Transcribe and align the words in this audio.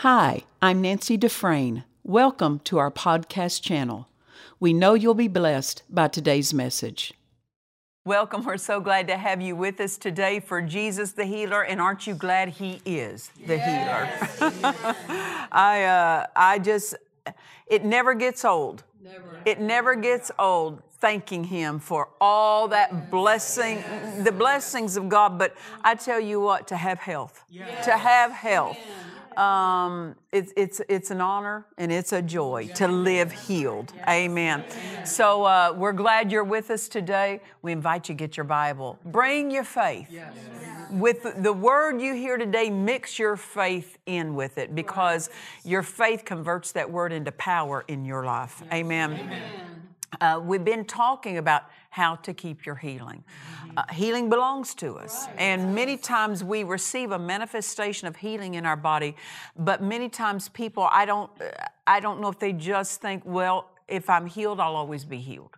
Hi, 0.00 0.42
I'm 0.60 0.82
Nancy 0.82 1.16
Dufresne. 1.16 1.84
Welcome 2.02 2.58
to 2.64 2.76
our 2.76 2.90
podcast 2.90 3.62
channel. 3.62 4.08
We 4.60 4.74
know 4.74 4.92
you'll 4.92 5.14
be 5.14 5.26
blessed 5.26 5.84
by 5.88 6.08
today's 6.08 6.52
message. 6.52 7.14
Welcome. 8.04 8.44
We're 8.44 8.58
so 8.58 8.78
glad 8.78 9.06
to 9.06 9.16
have 9.16 9.40
you 9.40 9.56
with 9.56 9.80
us 9.80 9.96
today 9.96 10.38
for 10.40 10.60
Jesus 10.60 11.12
the 11.12 11.24
Healer. 11.24 11.62
And 11.62 11.80
aren't 11.80 12.06
you 12.06 12.14
glad 12.14 12.50
He 12.50 12.82
is 12.84 13.30
the 13.46 13.56
yes. 13.56 14.38
healer? 14.38 14.94
I, 15.50 15.84
uh, 15.84 16.26
I 16.36 16.58
just, 16.58 16.94
it 17.66 17.82
never 17.82 18.12
gets 18.12 18.44
old. 18.44 18.84
Never. 19.02 19.40
It 19.46 19.60
never 19.60 19.94
gets 19.94 20.30
old 20.38 20.82
thanking 21.00 21.44
Him 21.44 21.78
for 21.78 22.10
all 22.20 22.68
that 22.68 23.10
blessing, 23.10 23.82
the 24.24 24.32
blessings 24.32 24.98
of 24.98 25.08
God. 25.08 25.38
But 25.38 25.56
I 25.82 25.94
tell 25.94 26.20
you 26.20 26.38
what, 26.38 26.68
to 26.68 26.76
have 26.76 26.98
health, 26.98 27.42
yes. 27.48 27.86
to 27.86 27.92
have 27.92 28.30
health. 28.30 28.76
Amen 28.76 29.06
um, 29.36 30.14
it's, 30.32 30.52
it's, 30.56 30.80
it's 30.88 31.10
an 31.10 31.20
honor 31.20 31.66
and 31.78 31.92
it's 31.92 32.12
a 32.12 32.22
joy 32.22 32.68
to 32.76 32.88
live 32.88 33.32
healed. 33.32 33.92
Amen. 34.08 34.64
So 35.04 35.44
uh, 35.44 35.74
we're 35.76 35.92
glad 35.92 36.32
you're 36.32 36.44
with 36.44 36.70
us 36.70 36.88
today. 36.88 37.40
We 37.62 37.72
invite 37.72 38.08
you 38.08 38.14
to 38.14 38.18
get 38.18 38.36
your 38.36 38.44
Bible. 38.44 38.98
Bring 39.04 39.50
your 39.50 39.64
faith. 39.64 40.08
With 40.90 41.42
the 41.42 41.52
word 41.52 42.00
you 42.00 42.14
hear 42.14 42.36
today, 42.36 42.70
mix 42.70 43.18
your 43.18 43.36
faith 43.36 43.98
in 44.06 44.34
with 44.34 44.56
it 44.56 44.74
because 44.74 45.30
your 45.64 45.82
faith 45.82 46.24
converts 46.24 46.72
that 46.72 46.90
word 46.90 47.12
into 47.12 47.32
power 47.32 47.84
in 47.88 48.04
your 48.04 48.24
life. 48.24 48.62
Amen. 48.72 49.65
Uh, 50.20 50.40
we've 50.42 50.64
been 50.64 50.84
talking 50.84 51.38
about 51.38 51.64
how 51.90 52.16
to 52.16 52.34
keep 52.34 52.66
your 52.66 52.74
healing. 52.74 53.24
Uh, 53.76 53.82
healing 53.92 54.28
belongs 54.28 54.74
to 54.74 54.96
us. 54.96 55.26
And 55.38 55.74
many 55.74 55.96
times 55.96 56.44
we 56.44 56.64
receive 56.64 57.12
a 57.12 57.18
manifestation 57.18 58.08
of 58.08 58.16
healing 58.16 58.54
in 58.54 58.66
our 58.66 58.76
body, 58.76 59.16
but 59.56 59.82
many 59.82 60.08
times 60.08 60.48
people, 60.48 60.88
I 60.90 61.04
don't, 61.04 61.30
uh, 61.40 61.50
I 61.86 62.00
don't 62.00 62.20
know 62.20 62.28
if 62.28 62.38
they 62.38 62.52
just 62.52 63.00
think, 63.00 63.22
well, 63.24 63.70
if 63.88 64.10
I'm 64.10 64.26
healed, 64.26 64.60
I'll 64.60 64.76
always 64.76 65.04
be 65.04 65.18
healed. 65.18 65.56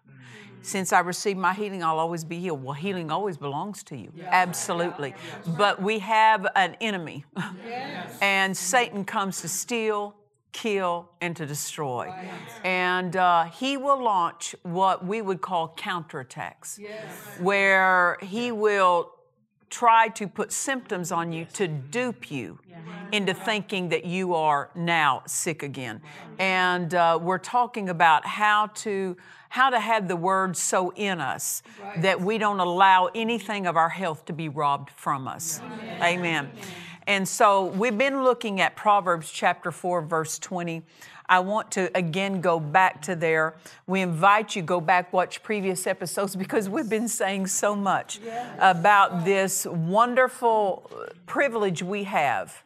Since 0.62 0.92
I 0.92 1.00
received 1.00 1.38
my 1.38 1.54
healing, 1.54 1.82
I'll 1.82 1.98
always 1.98 2.24
be 2.24 2.40
healed. 2.40 2.62
Well, 2.62 2.74
healing 2.74 3.10
always 3.10 3.36
belongs 3.36 3.82
to 3.84 3.96
you. 3.96 4.12
Absolutely. 4.26 5.14
But 5.56 5.80
we 5.80 6.00
have 6.00 6.46
an 6.56 6.76
enemy. 6.80 7.24
and 8.20 8.56
Satan 8.56 9.04
comes 9.04 9.40
to 9.42 9.48
steal, 9.48 10.14
kill, 10.52 11.10
and 11.20 11.36
to 11.36 11.46
destroy. 11.46 12.06
Right. 12.06 12.28
And 12.64 13.16
uh, 13.16 13.44
he 13.44 13.76
will 13.76 14.02
launch 14.02 14.54
what 14.62 15.04
we 15.04 15.22
would 15.22 15.40
call 15.40 15.74
counterattacks, 15.76 16.78
yes. 16.78 17.12
where 17.38 18.18
he 18.22 18.52
will 18.52 19.12
try 19.70 20.08
to 20.08 20.26
put 20.26 20.52
symptoms 20.52 21.12
on 21.12 21.32
you 21.32 21.44
to 21.52 21.68
dupe 21.68 22.30
you 22.30 22.58
into 23.12 23.34
thinking 23.34 23.88
that 23.90 24.04
you 24.04 24.34
are 24.34 24.70
now 24.74 25.22
sick 25.26 25.62
again. 25.62 26.00
And 26.38 26.94
uh, 26.94 27.18
we're 27.20 27.38
talking 27.38 27.88
about 27.88 28.26
how 28.26 28.68
to 28.76 29.16
how 29.50 29.70
to 29.70 29.80
have 29.80 30.08
the 30.08 30.16
word 30.16 30.54
so 30.54 30.90
in 30.94 31.20
us 31.20 31.62
that 31.98 32.20
we 32.20 32.36
don't 32.36 32.60
allow 32.60 33.06
anything 33.14 33.66
of 33.66 33.78
our 33.78 33.88
health 33.88 34.26
to 34.26 34.34
be 34.34 34.48
robbed 34.50 34.90
from 34.90 35.26
us. 35.26 35.60
Amen. 35.62 36.02
Amen. 36.02 36.50
And 37.08 37.26
so 37.26 37.64
we've 37.64 37.96
been 37.96 38.22
looking 38.22 38.60
at 38.60 38.76
Proverbs 38.76 39.30
chapter 39.30 39.72
4, 39.72 40.02
verse 40.02 40.38
20. 40.38 40.82
I 41.26 41.38
want 41.38 41.70
to 41.72 41.90
again 41.96 42.42
go 42.42 42.60
back 42.60 43.00
to 43.02 43.16
there. 43.16 43.54
We 43.86 44.02
invite 44.02 44.54
you 44.54 44.60
go 44.60 44.78
back 44.78 45.10
watch 45.10 45.42
previous 45.42 45.86
episodes 45.86 46.36
because 46.44 46.68
we've 46.68 46.88
been 46.88 47.08
saying 47.08 47.46
so 47.46 47.74
much 47.74 48.20
about 48.58 49.24
this 49.24 49.64
wonderful 49.64 50.90
privilege 51.24 51.82
we 51.82 52.04
have 52.04 52.62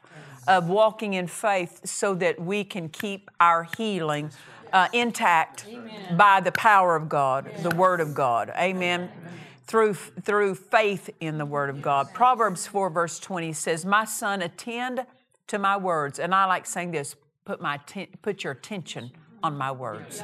of 0.48 0.68
walking 0.68 1.14
in 1.14 1.28
faith 1.28 1.80
so 1.84 2.12
that 2.16 2.40
we 2.40 2.64
can 2.64 2.88
keep 2.88 3.30
our 3.38 3.68
healing 3.76 4.32
uh, 4.72 4.88
intact 4.92 5.66
Amen. 5.68 6.16
by 6.16 6.40
the 6.40 6.50
power 6.50 6.96
of 6.96 7.08
God, 7.08 7.46
yes. 7.48 7.62
the 7.62 7.76
Word 7.76 8.00
of 8.00 8.12
God. 8.12 8.50
Amen. 8.56 9.02
Amen 9.02 9.32
through, 9.66 9.94
through 9.94 10.54
faith 10.54 11.10
in 11.20 11.38
the 11.38 11.46
Word 11.46 11.70
of 11.70 11.82
God. 11.82 12.12
Proverbs 12.12 12.66
4, 12.66 12.90
verse 12.90 13.18
20 13.18 13.52
says, 13.52 13.84
My 13.84 14.04
son, 14.04 14.42
attend 14.42 15.06
to 15.48 15.58
my 15.58 15.76
words. 15.76 16.18
And 16.18 16.34
I 16.34 16.44
like 16.46 16.66
saying 16.66 16.92
this 16.92 17.16
put, 17.44 17.60
my 17.60 17.78
ten, 17.86 18.06
put 18.22 18.44
your 18.44 18.52
attention 18.52 19.10
on 19.42 19.56
my 19.56 19.72
words. 19.72 20.22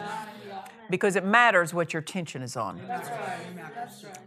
Because 0.91 1.17
it 1.17 1.25
matters 1.25 1.75
what 1.75 1.93
your 1.93 2.01
attention 2.01 2.43
is 2.43 2.57
on. 2.57 2.81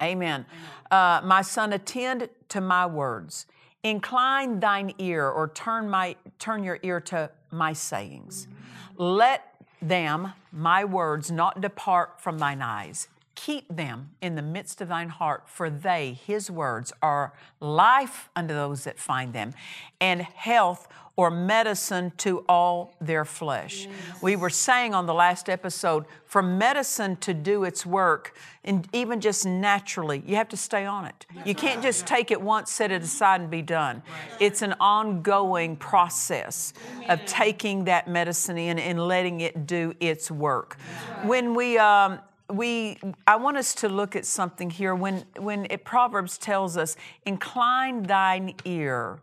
Amen. 0.01 0.45
Uh, 0.91 1.21
my 1.23 1.41
son, 1.41 1.73
attend 1.73 2.29
to 2.49 2.61
my 2.61 2.85
words. 2.85 3.47
Incline 3.83 4.59
thine 4.59 4.93
ear 4.99 5.27
or 5.27 5.49
turn, 5.49 5.89
my, 5.89 6.15
turn 6.37 6.63
your 6.63 6.77
ear 6.83 7.01
to 7.01 7.31
my 7.49 7.73
sayings. 7.73 8.47
Let 8.95 9.55
them, 9.81 10.33
my 10.51 10.85
words, 10.85 11.31
not 11.31 11.61
depart 11.61 12.21
from 12.21 12.37
thine 12.37 12.61
eyes. 12.61 13.07
Keep 13.35 13.75
them 13.75 14.11
in 14.21 14.35
the 14.35 14.41
midst 14.41 14.81
of 14.81 14.89
thine 14.89 15.09
heart, 15.09 15.47
for 15.47 15.69
they, 15.69 16.19
his 16.25 16.51
words, 16.51 16.91
are 17.01 17.33
life 17.59 18.29
unto 18.35 18.53
those 18.53 18.83
that 18.83 18.99
find 18.99 19.33
them, 19.33 19.53
and 19.99 20.21
health 20.21 20.87
or 21.15 21.29
medicine 21.29 22.11
to 22.17 22.39
all 22.47 22.93
their 22.99 23.25
flesh. 23.25 23.85
Yes. 23.85 24.21
We 24.21 24.35
were 24.35 24.49
saying 24.49 24.93
on 24.93 25.05
the 25.05 25.13
last 25.13 25.49
episode, 25.49 26.05
for 26.25 26.41
medicine 26.41 27.15
to 27.17 27.33
do 27.33 27.63
its 27.63 27.85
work, 27.85 28.35
and 28.63 28.87
even 28.93 29.21
just 29.21 29.45
naturally, 29.45 30.23
you 30.25 30.35
have 30.35 30.49
to 30.49 30.57
stay 30.57 30.85
on 30.85 31.05
it. 31.05 31.25
You 31.45 31.53
can't 31.53 31.81
just 31.81 32.07
take 32.07 32.31
it 32.31 32.41
once, 32.41 32.71
set 32.71 32.91
it 32.91 33.01
aside, 33.01 33.41
and 33.41 33.49
be 33.49 33.61
done. 33.61 34.03
It's 34.39 34.61
an 34.61 34.73
ongoing 34.79 35.75
process 35.75 36.73
of 37.09 37.23
taking 37.25 37.85
that 37.85 38.07
medicine 38.07 38.57
in 38.57 38.79
and 38.79 38.99
letting 38.99 39.41
it 39.41 39.67
do 39.67 39.93
its 39.99 40.31
work. 40.31 40.77
When 41.23 41.53
we 41.53 41.77
um, 41.77 42.19
we 42.51 42.97
i 43.27 43.35
want 43.35 43.57
us 43.57 43.73
to 43.75 43.89
look 43.89 44.15
at 44.15 44.25
something 44.25 44.69
here. 44.69 44.93
When 44.95 45.25
when 45.37 45.67
it, 45.69 45.85
proverbs 45.85 46.37
tells 46.37 46.77
us 46.77 46.95
incline 47.25 48.03
thine 48.03 48.55
ear 48.65 49.19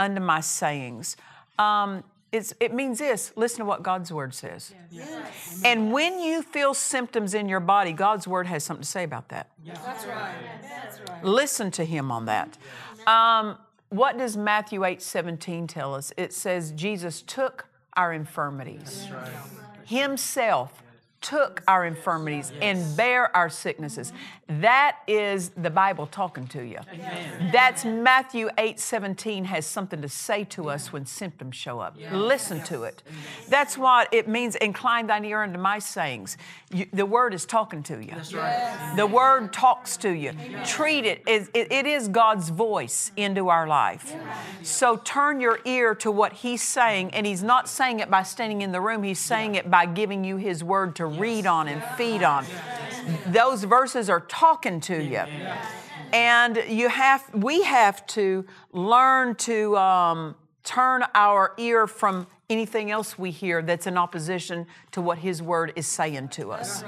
unto 0.00 0.20
my 0.20 0.40
sayings. 0.40 1.16
Um, 1.58 2.04
it 2.32 2.72
means 2.72 2.98
this 2.98 3.32
listen 3.36 3.60
to 3.60 3.64
what 3.64 3.82
god's 3.82 4.10
word 4.10 4.34
says. 4.34 4.74
Yes. 4.90 5.06
Yes. 5.10 5.62
and 5.64 5.92
when 5.92 6.18
you 6.18 6.42
feel 6.42 6.72
symptoms 6.72 7.34
in 7.34 7.48
your 7.48 7.60
body 7.60 7.92
god's 7.92 8.26
word 8.26 8.46
has 8.46 8.64
something 8.64 8.82
to 8.82 8.88
say 8.88 9.04
about 9.04 9.28
that. 9.28 9.50
Yes. 9.64 9.78
that's, 9.84 10.06
right. 10.06 10.34
that's 10.62 11.10
right. 11.10 11.24
Listen 11.24 11.70
to 11.72 11.84
him 11.84 12.10
on 12.10 12.26
that. 12.26 12.56
Um, 13.06 13.58
what 13.90 14.16
does 14.16 14.36
matthew 14.36 14.84
8 14.84 15.02
17 15.02 15.66
tell 15.66 15.94
us? 15.94 16.12
It 16.16 16.32
says 16.32 16.72
jesus 16.72 17.22
took 17.22 17.66
our 17.94 18.14
infirmities 18.14 19.08
right. 19.12 19.30
himself 19.84 20.81
took 21.22 21.62
our 21.66 21.86
infirmities 21.86 22.52
and 22.60 22.96
bear 22.96 23.34
our 23.34 23.48
sicknesses. 23.48 24.12
That 24.60 24.98
is 25.06 25.50
the 25.50 25.70
Bible 25.70 26.06
talking 26.06 26.46
to 26.48 26.62
you. 26.62 26.78
That's 27.52 27.84
Matthew 27.84 28.50
8 28.58 28.78
17 28.78 29.44
has 29.46 29.64
something 29.64 30.02
to 30.02 30.08
say 30.08 30.44
to 30.44 30.68
us 30.68 30.92
when 30.92 31.06
symptoms 31.06 31.56
show 31.56 31.80
up. 31.80 31.96
Listen 32.12 32.62
to 32.64 32.82
it. 32.84 33.02
That's 33.48 33.78
what 33.78 34.12
it 34.12 34.28
means 34.28 34.56
incline 34.56 35.06
thine 35.06 35.24
ear 35.24 35.42
unto 35.42 35.58
my 35.58 35.78
sayings. 35.78 36.36
You, 36.72 36.86
the 36.92 37.06
word 37.06 37.32
is 37.34 37.46
talking 37.46 37.82
to 37.84 38.00
you. 38.00 38.12
The 38.96 39.06
word 39.06 39.52
talks 39.52 39.96
to 39.98 40.10
you. 40.10 40.32
Treat 40.66 41.04
it, 41.04 41.22
it, 41.26 41.48
it 41.54 41.86
is 41.86 42.08
God's 42.08 42.48
voice 42.50 43.12
into 43.16 43.48
our 43.48 43.66
life. 43.66 44.14
So 44.62 44.96
turn 44.96 45.40
your 45.40 45.60
ear 45.64 45.94
to 45.96 46.10
what 46.10 46.32
He's 46.32 46.62
saying, 46.62 47.14
and 47.14 47.26
He's 47.26 47.42
not 47.42 47.68
saying 47.68 48.00
it 48.00 48.10
by 48.10 48.22
standing 48.22 48.62
in 48.62 48.72
the 48.72 48.80
room, 48.80 49.02
He's 49.02 49.18
saying 49.20 49.54
it 49.54 49.70
by 49.70 49.86
giving 49.86 50.24
you 50.24 50.36
His 50.36 50.62
word 50.64 50.96
to 50.96 51.06
read 51.18 51.46
on 51.46 51.68
and 51.68 51.82
feed 51.96 52.22
on. 52.22 52.44
Those 53.26 53.64
verses 53.64 54.08
are 54.08 54.20
talking 54.20 54.80
to 54.82 55.02
you. 55.02 55.22
And 56.12 56.62
you 56.68 56.88
have, 56.88 57.24
we 57.34 57.62
have 57.62 58.06
to 58.08 58.44
learn 58.72 59.34
to 59.36 59.76
um, 59.78 60.34
turn 60.62 61.04
our 61.14 61.54
ear 61.56 61.86
from 61.86 62.26
anything 62.50 62.90
else 62.90 63.18
we 63.18 63.30
hear 63.30 63.62
that's 63.62 63.86
in 63.86 63.96
opposition 63.96 64.66
to 64.92 65.00
what 65.00 65.18
His 65.18 65.42
Word 65.42 65.72
is 65.74 65.86
saying 65.86 66.28
to 66.28 66.52
us. 66.52 66.84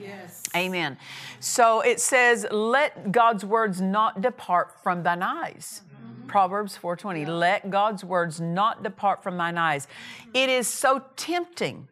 Yes. 0.00 0.42
Amen. 0.56 0.98
So 1.40 1.80
it 1.80 2.00
says, 2.00 2.46
"Let 2.50 3.12
God's 3.12 3.44
words 3.44 3.80
not 3.80 4.20
depart 4.20 4.74
from 4.82 5.02
thine 5.04 5.22
eyes." 5.22 5.82
Mm-hmm. 5.86 6.26
Proverbs 6.26 6.76
4:20. 6.80 7.26
Let 7.26 7.70
God's 7.70 8.04
words 8.04 8.40
not 8.40 8.82
depart 8.82 9.22
from 9.22 9.36
thine 9.36 9.56
eyes. 9.56 9.86
It 10.32 10.48
is 10.48 10.66
so 10.66 11.04
tempting 11.16 11.88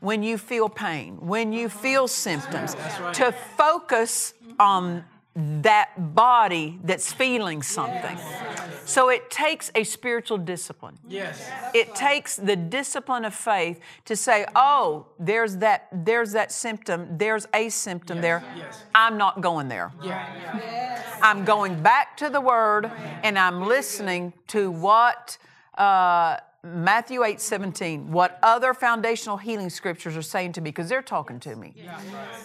when 0.00 0.22
you 0.22 0.38
feel 0.38 0.68
pain, 0.68 1.16
when 1.20 1.52
you 1.52 1.68
feel 1.68 2.08
symptoms, 2.08 2.76
right. 3.00 3.14
to 3.14 3.32
focus 3.32 4.34
on 4.58 5.04
that 5.34 6.14
body 6.14 6.80
that's 6.82 7.12
feeling 7.12 7.62
something. 7.62 8.16
Yes. 8.16 8.90
So 8.90 9.08
it 9.10 9.30
takes 9.30 9.70
a 9.74 9.84
spiritual 9.84 10.38
discipline. 10.38 10.98
Yes. 11.06 11.48
It 11.74 11.94
takes 11.94 12.36
the 12.36 12.56
discipline 12.56 13.24
of 13.24 13.34
faith 13.34 13.78
to 14.06 14.16
say, 14.16 14.46
"Oh, 14.56 15.06
there's 15.18 15.58
that 15.58 15.88
there's 15.92 16.32
that 16.32 16.50
symptom, 16.50 17.18
there's 17.18 17.46
a 17.54 17.68
symptom 17.68 18.16
yes. 18.16 18.22
there. 18.22 18.44
Yes. 18.56 18.82
I'm 18.94 19.16
not 19.16 19.40
going 19.40 19.68
there. 19.68 19.92
Yeah. 20.02 21.02
I'm 21.22 21.44
going 21.44 21.82
back 21.82 22.16
to 22.18 22.30
the 22.30 22.40
word 22.40 22.90
and 23.22 23.38
I'm 23.38 23.66
listening 23.66 24.32
to 24.48 24.70
what 24.70 25.38
uh, 25.76 26.38
Matthew 26.64 27.22
8 27.22 27.40
17, 27.40 28.10
what 28.10 28.38
other 28.42 28.74
foundational 28.74 29.36
healing 29.36 29.70
scriptures 29.70 30.16
are 30.16 30.22
saying 30.22 30.52
to 30.54 30.60
me, 30.60 30.70
because 30.70 30.88
they're 30.88 31.02
talking 31.02 31.38
to 31.40 31.54
me. 31.54 31.72
Yeah. 31.76 31.98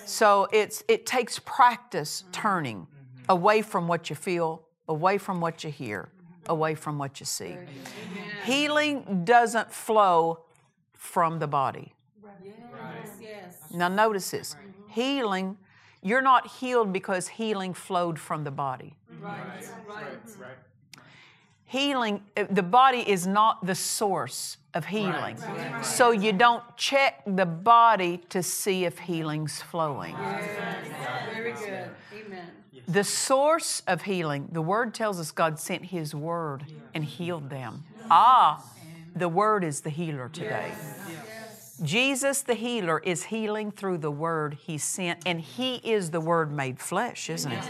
So 0.06 0.48
it's, 0.54 0.84
it 0.88 1.06
takes 1.06 1.40
practice 1.40 2.24
turning 2.32 2.82
mm-hmm. 2.82 3.24
away 3.30 3.62
from 3.62 3.88
what 3.88 4.10
you 4.10 4.16
feel, 4.16 4.62
away 4.88 5.18
from 5.18 5.42
what 5.42 5.64
you 5.64 5.72
hear, 5.72 6.10
away 6.48 6.76
from 6.76 7.00
what 7.00 7.20
you 7.20 7.26
see. 7.26 7.58
Healing 8.46 9.24
doesn't 9.26 9.72
flow 9.72 10.42
from 10.94 11.40
the 11.40 11.48
body. 11.48 11.94
Yes. 13.20 13.58
Now, 13.74 13.88
notice 13.88 14.30
this 14.30 14.56
healing, 14.90 15.58
you're 16.04 16.22
not 16.22 16.46
healed 16.48 16.94
because 16.94 17.28
healing 17.28 17.74
flowed 17.74 18.20
from 18.20 18.44
the 18.44 18.52
body. 18.52 18.96
Right. 19.20 19.68
Right. 21.74 21.80
right 21.80 21.84
healing, 21.84 22.22
uh, 22.38 22.46
the 22.50 22.64
body 22.64 23.04
is 23.10 23.28
not 23.28 23.66
the 23.66 23.76
source 23.76 24.58
of 24.74 24.86
healing. 24.86 25.38
Right. 25.38 25.86
So 25.86 26.12
you 26.12 26.34
don't 26.34 26.64
check 26.78 27.24
the 27.26 27.46
body 27.46 28.18
to 28.30 28.44
see 28.44 28.86
if 28.86 29.00
healing's 29.00 29.62
flowing. 29.62 30.16
Very 30.16 31.54
good. 31.54 31.90
Amen. 32.14 32.48
The 32.88 33.04
source 33.04 33.82
of 33.88 34.02
healing, 34.02 34.50
the 34.52 34.62
word 34.62 34.94
tells 34.94 35.20
us 35.20 35.32
God 35.32 35.60
sent 35.60 35.86
his 35.86 36.14
word 36.14 36.66
and 36.94 37.04
healed 37.04 37.50
them. 37.50 37.84
Ah, 38.10 38.64
the 39.16 39.30
word 39.30 39.64
is 39.64 39.82
the 39.82 39.90
healer 39.90 40.30
today. 40.30 40.72
Jesus, 41.82 42.42
the 42.42 42.54
healer, 42.54 43.00
is 43.00 43.26
healing 43.26 43.72
through 43.72 43.98
the 43.98 44.12
word 44.12 44.58
he 44.66 44.78
sent, 44.78 45.20
and 45.26 45.42
he 45.42 45.76
is 45.78 46.12
the 46.12 46.20
word 46.20 46.52
made 46.52 46.80
flesh, 46.80 47.30
isn't 47.30 47.52
it? 47.52 47.64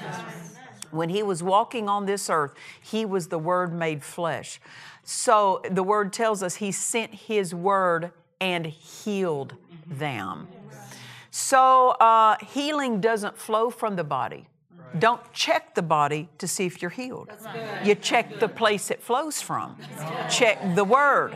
When 0.94 1.10
he 1.10 1.24
was 1.24 1.42
walking 1.42 1.90
on 1.90 2.06
this 2.06 2.30
earth, 2.30 2.54
he 2.82 3.04
was 3.06 3.28
the 3.28 3.40
Word 3.40 3.74
made 3.74 4.04
flesh. 4.04 4.62
So 5.04 5.62
the 5.70 5.84
Word 5.84 6.14
tells 6.14 6.44
us 6.44 6.56
he 6.56 6.72
sent 6.72 7.14
his 7.14 7.54
Word 7.54 8.12
and 8.40 8.66
healed 8.66 9.56
them. 9.88 10.48
So 11.32 11.90
uh, 11.92 12.38
healing 12.46 13.02
doesn't 13.02 13.38
flow 13.38 13.70
from 13.70 13.96
the 13.96 14.04
body. 14.04 14.48
Don't 15.00 15.34
check 15.34 15.74
the 15.74 15.82
body 15.82 16.30
to 16.38 16.48
see 16.48 16.68
if 16.68 16.80
you're 16.80 16.92
healed. 16.92 17.32
You 17.84 17.96
check 17.96 18.40
the 18.40 18.48
place 18.48 18.92
it 18.92 19.02
flows 19.02 19.42
from. 19.42 19.76
Check 20.30 20.60
the 20.76 20.84
Word. 20.84 21.36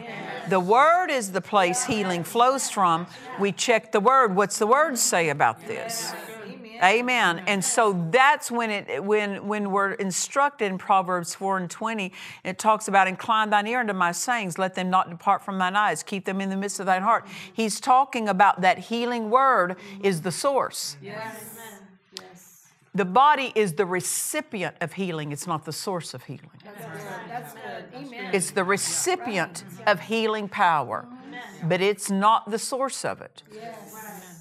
The 0.49 0.59
Word 0.59 1.09
is 1.09 1.31
the 1.31 1.41
place 1.41 1.83
healing 1.83 2.23
flows 2.23 2.69
from. 2.69 3.07
We 3.39 3.51
check 3.51 3.91
the 3.91 3.99
Word. 3.99 4.35
What's 4.35 4.59
the 4.59 4.67
Word 4.67 4.99
say 4.99 5.29
about 5.29 5.65
this? 5.65 6.13
Amen. 6.83 7.43
And 7.47 7.63
so 7.63 8.07
that's 8.11 8.51
when 8.51 8.69
it 8.71 9.03
when 9.03 9.47
when 9.47 9.71
we're 9.71 9.93
instructed 9.93 10.65
in 10.65 10.77
Proverbs 10.77 11.35
4 11.35 11.57
and 11.57 11.69
20, 11.69 12.11
it 12.43 12.59
talks 12.59 12.87
about 12.87 13.07
incline 13.07 13.49
thine 13.49 13.67
ear 13.67 13.79
unto 13.79 13.93
my 13.93 14.11
sayings, 14.11 14.57
let 14.57 14.75
them 14.75 14.89
not 14.89 15.09
depart 15.09 15.43
from 15.43 15.57
thine 15.57 15.75
eyes, 15.75 16.03
keep 16.03 16.25
them 16.25 16.41
in 16.41 16.49
the 16.49 16.57
midst 16.57 16.79
of 16.79 16.85
thine 16.85 17.01
heart. 17.01 17.25
He's 17.53 17.79
talking 17.79 18.29
about 18.29 18.61
that 18.61 18.77
healing 18.77 19.29
word 19.29 19.77
is 20.01 20.21
the 20.21 20.31
source. 20.31 20.97
Yes. 21.01 21.43
The 22.95 23.05
body 23.05 23.51
is 23.53 23.73
the 23.73 23.85
recipient 23.85 24.75
of 24.81 24.93
healing, 24.93 25.31
it's 25.31 25.45
not 25.45 25.65
the 25.65 25.71
source 25.71 26.15
of 26.15 26.23
healing. 26.23 26.49
That's 26.63 26.83
good. 26.83 27.29
That's 27.29 27.53
good. 27.53 27.85
Amen. 27.93 28.33
It's 28.33 28.49
the 28.49 28.63
recipient 28.63 29.63
of 29.85 29.99
healing 29.99 30.49
power, 30.49 31.07
but 31.61 31.79
it's 31.79 32.09
not 32.09 32.49
the 32.49 32.57
source 32.57 33.05
of 33.05 33.21
it. 33.21 33.43
Yes 33.53 34.36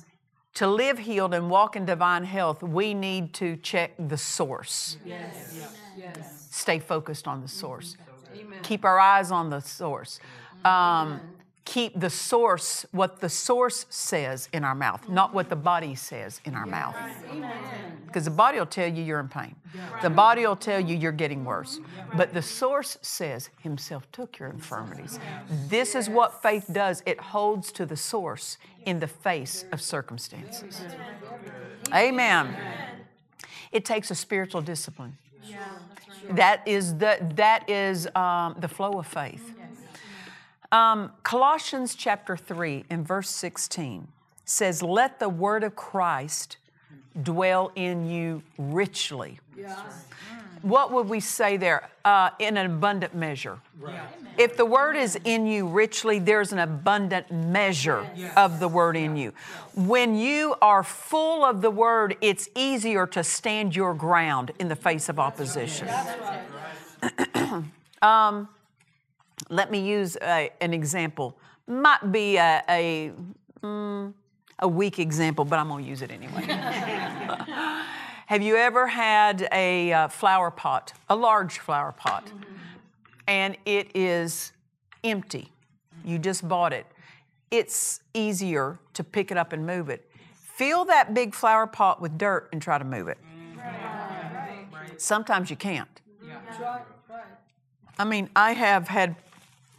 to 0.57 0.67
live 0.67 0.99
healed 0.99 1.35
and 1.35 1.51
walk 1.51 1.77
in 1.77 1.85
divine 1.85 2.25
health, 2.25 2.63
we 2.63 2.95
need 2.95 3.35
to 3.35 3.57
check 3.57 3.93
the 3.99 4.17
source. 4.17 4.97
Yes. 5.05 5.55
yes. 5.97 6.49
Stay 6.51 6.79
focused 6.79 7.29
on 7.29 7.43
the 7.43 7.49
source. 7.49 7.97
Amen. 8.35 8.59
Keep 8.63 8.87
our 8.87 8.99
eyes 8.99 9.31
on 9.31 9.51
the 9.51 9.61
source. 9.61 10.19
Um, 10.65 11.21
keep 11.67 11.99
the 11.99 12.09
source, 12.09 12.87
what 12.93 13.21
the 13.21 13.29
source 13.29 13.85
says 13.91 14.49
in 14.53 14.65
our 14.65 14.75
mouth, 14.75 15.07
not 15.09 15.35
what 15.35 15.51
the 15.51 15.57
body 15.57 15.95
says 15.95 16.41
in 16.47 16.55
our 16.55 16.65
mouth. 16.65 16.97
Because 18.07 18.25
the 18.25 18.31
body 18.31 18.59
will 18.59 18.67
tell 18.67 18.89
you 18.89 19.03
you're 19.03 19.21
in 19.21 19.29
pain. 19.29 19.55
The 20.01 20.09
body 20.09 20.47
will 20.47 20.57
tell 20.57 20.81
you 20.81 20.97
you're 20.97 21.13
getting 21.13 21.45
worse. 21.45 21.81
But 22.17 22.33
the 22.33 22.41
source 22.41 22.97
says, 23.03 23.51
Himself 23.61 24.11
took 24.13 24.39
your 24.39 24.49
infirmities. 24.49 25.19
This 25.69 25.95
is 25.95 26.09
what 26.09 26.41
faith 26.41 26.67
does 26.73 27.03
it 27.05 27.21
holds 27.21 27.73
to 27.73 27.85
the 27.85 27.97
source 27.97 28.57
in 28.87 29.01
the 29.01 29.09
face 29.09 29.65
of 29.73 29.83
circumstances. 29.83 30.81
Amen. 31.93 32.57
It 33.73 33.85
takes 33.85 34.11
a 34.11 34.15
spiritual 34.15 34.63
discipline. 34.63 35.19
That 36.31 36.67
is 36.67 36.97
the, 36.97 37.19
that 37.35 37.69
is 37.69 38.09
um, 38.15 38.57
the 38.61 38.69
flow 38.69 38.93
of 38.99 39.07
faith. 39.07 39.56
Um, 40.73 41.13
Colossians 41.23 41.95
chapter 41.95 42.37
3 42.37 42.85
and 42.91 43.07
verse 43.07 43.31
16 43.31 44.09
says, 44.45 44.83
Let 44.83 45.21
the 45.21 45.29
word 45.29 45.65
of 45.65 45.77
Christ 45.77 46.57
dwell 47.23 47.73
in 47.75 48.09
you 48.09 48.43
richly. 48.59 49.39
Yeah. 49.57 49.77
What 50.63 50.93
would 50.93 51.09
we 51.09 51.21
say 51.21 51.57
there? 51.57 51.89
Uh, 52.05 52.31
in 52.39 52.57
an 52.57 52.67
abundant 52.67 53.15
measure. 53.15 53.59
Right. 53.79 54.01
If 54.39 54.57
the 54.57 54.65
word 54.65 54.97
is 54.97 55.19
in 55.25 55.47
you 55.47 55.67
richly, 55.67 56.19
there's 56.19 56.53
an 56.53 56.59
abundant 56.59 57.31
measure 57.31 58.09
yes. 58.17 58.33
of 58.37 58.61
the 58.61 58.69
word 58.69 58.97
in 58.97 59.17
you. 59.17 59.33
When 59.75 60.17
you 60.17 60.57
are 60.61 60.83
full 60.83 61.45
of 61.45 61.63
the 61.63 61.71
word, 61.71 62.17
it's 62.21 62.49
easier 62.55 63.07
to 63.09 63.23
stand 63.23 63.77
your 63.77 63.95
ground 63.95 64.53
in 64.59 64.69
the 64.69 64.77
face 64.77 65.09
of 65.09 65.19
opposition. 65.19 65.89
Um, 68.03 68.49
let 69.49 69.71
me 69.71 69.79
use 69.79 70.17
a, 70.23 70.51
an 70.61 70.73
example. 70.73 71.39
Might 71.67 72.13
be 72.13 72.37
a, 72.37 72.63
a, 72.69 73.13
mm, 73.63 74.13
a 74.59 74.69
weak 74.69 74.99
example, 74.99 75.45
but 75.45 75.59
I'm 75.59 75.69
going 75.69 75.85
to 75.85 75.91
use 75.91 76.03
it 76.03 76.11
anyway. 76.11 76.45
Have 78.27 78.43
you 78.43 78.57
ever 78.57 78.89
had 78.89 79.49
a 79.53 79.93
uh, 79.93 80.09
flower 80.09 80.51
pot, 80.51 80.93
a 81.09 81.15
large 81.15 81.59
flower 81.59 81.93
pot, 81.93 82.27
mm-hmm. 82.27 82.55
and 83.29 83.57
it 83.65 83.95
is 83.95 84.53
empty? 85.05 85.53
You 86.05 86.19
just 86.19 86.47
bought 86.49 86.73
it. 86.73 86.87
It's 87.51 88.01
easier 88.15 88.79
to 88.95 89.05
pick 89.05 89.31
it 89.31 89.37
up 89.37 89.53
and 89.53 89.65
move 89.65 89.89
it. 89.89 90.11
Fill 90.35 90.85
that 90.87 91.15
big 91.15 91.35
flower 91.35 91.67
pot 91.67 92.01
with 92.01 92.19
dirt 92.19 92.49
and 92.53 92.61
try 92.61 92.79
to 92.79 92.85
move 92.85 93.09
it. 93.09 93.19
Sometimes 94.97 95.51
you 95.51 95.57
can't. 95.57 96.01
I 97.99 98.05
mean, 98.05 98.29
I 98.35 98.53
have 98.53 98.89
had 98.89 99.17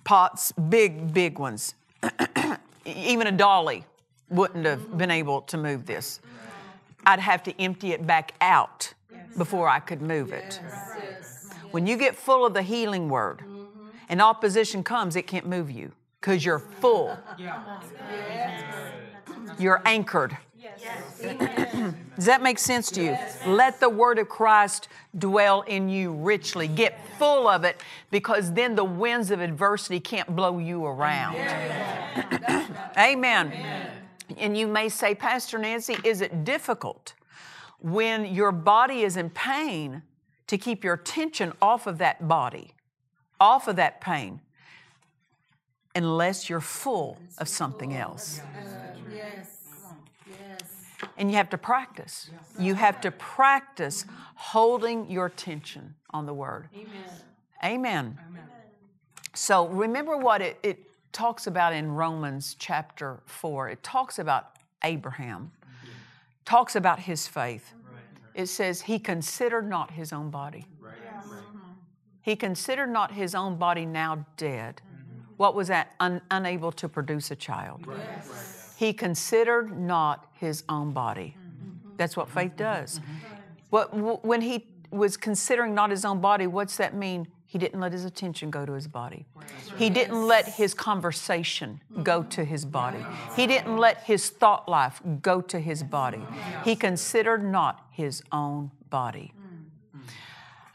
pots, 0.07 0.53
big, 0.53 1.13
big 1.13 1.37
ones. 1.37 1.75
Even 2.85 3.27
a 3.27 3.31
dolly 3.31 3.83
wouldn't 4.29 4.65
have 4.65 4.97
been 4.97 5.11
able 5.11 5.41
to 5.41 5.57
move 5.57 5.85
this. 5.85 6.21
I'd 7.05 7.19
have 7.19 7.43
to 7.43 7.61
empty 7.61 7.91
it 7.91 8.07
back 8.07 8.33
out 8.39 8.93
before 9.37 9.67
I 9.67 9.81
could 9.81 10.01
move 10.01 10.31
it. 10.31 10.61
When 11.71 11.85
you 11.85 11.97
get 11.97 12.15
full 12.15 12.45
of 12.45 12.53
the 12.53 12.61
healing 12.61 13.09
word 13.09 13.43
and 14.07 14.21
opposition 14.21 14.81
comes, 14.81 15.17
it 15.17 15.27
can't 15.27 15.45
move 15.45 15.69
you 15.69 15.91
because 16.21 16.45
you're 16.45 16.59
full. 16.59 17.17
You're 19.59 19.81
anchored. 19.83 20.37
Does 22.15 22.25
that 22.25 22.41
make 22.41 22.59
sense 22.59 22.89
to 22.91 23.01
you? 23.01 23.11
Yes. 23.11 23.39
Let 23.45 23.79
the 23.79 23.89
word 23.89 24.19
of 24.19 24.27
Christ 24.27 24.87
dwell 25.17 25.61
in 25.61 25.89
you 25.89 26.13
richly. 26.13 26.67
Get 26.67 26.99
full 27.17 27.47
of 27.47 27.63
it 27.63 27.81
because 28.11 28.51
then 28.53 28.75
the 28.75 28.83
winds 28.83 29.31
of 29.31 29.39
adversity 29.39 29.99
can't 29.99 30.35
blow 30.35 30.59
you 30.59 30.85
around. 30.85 31.35
Amen. 31.35 32.75
Amen. 32.97 33.47
Amen. 33.47 33.91
And 34.37 34.57
you 34.57 34.67
may 34.67 34.89
say, 34.89 35.15
Pastor 35.15 35.57
Nancy, 35.57 35.95
is 36.03 36.21
it 36.21 36.43
difficult 36.43 37.13
when 37.79 38.25
your 38.25 38.51
body 38.51 39.01
is 39.01 39.17
in 39.17 39.29
pain 39.29 40.01
to 40.47 40.57
keep 40.57 40.83
your 40.83 40.95
attention 40.95 41.53
off 41.61 41.87
of 41.87 41.97
that 41.99 42.27
body, 42.27 42.73
off 43.39 43.67
of 43.67 43.75
that 43.75 44.01
pain, 44.01 44.41
unless 45.95 46.49
you're 46.49 46.61
full 46.61 47.17
of 47.37 47.47
something 47.47 47.93
else? 47.93 48.41
Yes. 51.17 51.21
And 51.21 51.31
you 51.31 51.37
have 51.37 51.49
to 51.49 51.57
practice. 51.57 52.29
You 52.59 52.75
have 52.75 53.01
to 53.01 53.11
practice 53.11 54.05
holding 54.35 55.09
your 55.09 55.25
attention 55.25 55.95
on 56.11 56.25
the 56.25 56.33
Word. 56.33 56.69
Amen. 56.75 56.87
Amen. 57.63 58.19
So 59.33 59.67
remember 59.67 60.17
what 60.17 60.41
it, 60.41 60.57
it 60.63 60.79
talks 61.11 61.47
about 61.47 61.73
in 61.73 61.91
Romans 61.91 62.55
chapter 62.59 63.19
4. 63.25 63.69
It 63.69 63.83
talks 63.83 64.19
about 64.19 64.57
Abraham, 64.83 65.51
talks 66.45 66.75
about 66.75 66.99
his 66.99 67.27
faith. 67.27 67.73
It 68.33 68.47
says, 68.47 68.81
He 68.81 68.99
considered 68.99 69.67
not 69.67 69.91
his 69.91 70.13
own 70.13 70.29
body. 70.29 70.65
He 72.21 72.35
considered 72.35 72.87
not 72.91 73.13
his 73.13 73.33
own 73.33 73.55
body 73.55 73.85
now 73.85 74.25
dead. 74.35 74.81
Mm-hmm. 74.85 75.21
What 75.37 75.55
was 75.55 75.69
that? 75.69 75.95
Un- 75.99 76.21
unable 76.29 76.73
to 76.73 76.89
produce 76.89 77.31
a 77.31 77.35
child. 77.35 77.87
Yes. 77.87 78.56
He 78.77 78.93
considered 78.93 79.75
not 79.75 80.27
his 80.33 80.63
own 80.69 80.91
body. 80.91 81.35
That's 81.97 82.15
what 82.15 82.29
faith 82.29 82.55
does. 82.55 83.01
What, 83.71 84.23
when 84.23 84.41
he 84.41 84.67
was 84.91 85.17
considering 85.17 85.73
not 85.73 85.89
his 85.89 86.05
own 86.05 86.21
body, 86.21 86.45
what's 86.45 86.77
that 86.77 86.93
mean? 86.93 87.27
He 87.47 87.57
He 87.57 87.59
didn't 87.59 87.79
let 87.79 87.91
his 87.91 88.05
attention 88.05 88.51
go 88.51 88.65
to 88.67 88.73
his 88.73 88.87
body. 88.87 89.25
He 89.77 89.89
didn't 89.89 90.27
let 90.27 90.47
his 90.47 90.75
conversation 90.75 91.81
go 92.03 92.21
to 92.23 92.43
his 92.43 92.65
body. 92.65 93.03
He 93.35 93.47
didn't 93.47 93.77
let 93.77 94.03
his 94.03 94.29
thought 94.29 94.69
life 94.69 95.01
go 95.23 95.41
to 95.41 95.59
his 95.59 95.81
body. 95.81 96.21
He 96.63 96.75
considered 96.75 97.43
not 97.43 97.87
his 97.89 98.21
own 98.31 98.69
body. 98.91 99.33